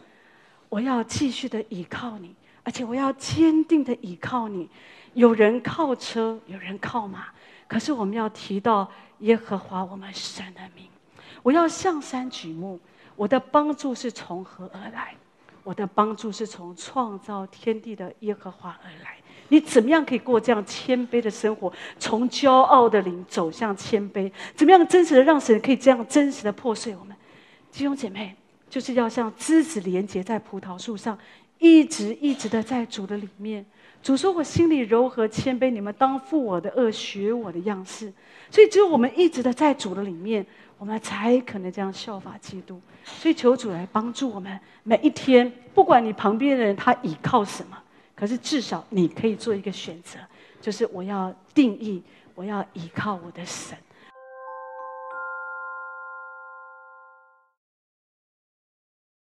[0.69, 4.69] 我要继续的倚靠你，而且我要坚定的倚靠你。
[5.15, 7.25] 有人靠车，有人靠马，
[7.67, 8.87] 可是我们要提到
[9.19, 10.87] 耶和华我们神的名。
[11.41, 12.79] 我要向山举目。
[13.21, 15.13] 我的帮助是从何而来？
[15.63, 19.15] 我的帮助是从创造天地的耶和华而来。
[19.49, 21.71] 你怎么样可以过这样谦卑的生活？
[21.99, 27.15] 从骄傲的灵走向谦卑，怎么样真实的让神可以这样真实的破碎我们？
[27.71, 28.35] 弟兄姐妹，
[28.67, 31.15] 就是要像枝子连接在葡萄树上，
[31.59, 33.63] 一直一直的在主的里面。
[34.01, 38.11] 主说：“我心里柔和谦卑，你们当负我的轭，学我的样式。”
[38.49, 40.43] 所以，只有我们一直的在主的里面。
[40.81, 45.53] 我们才可能这样效法基督，所以求主来帮助我们每一天。
[45.75, 47.77] 不管你旁边的人他倚靠什么，
[48.15, 50.17] 可是至少你可以做一个选择，
[50.59, 52.01] 就是我要定义，
[52.33, 53.77] 我要倚靠我的神。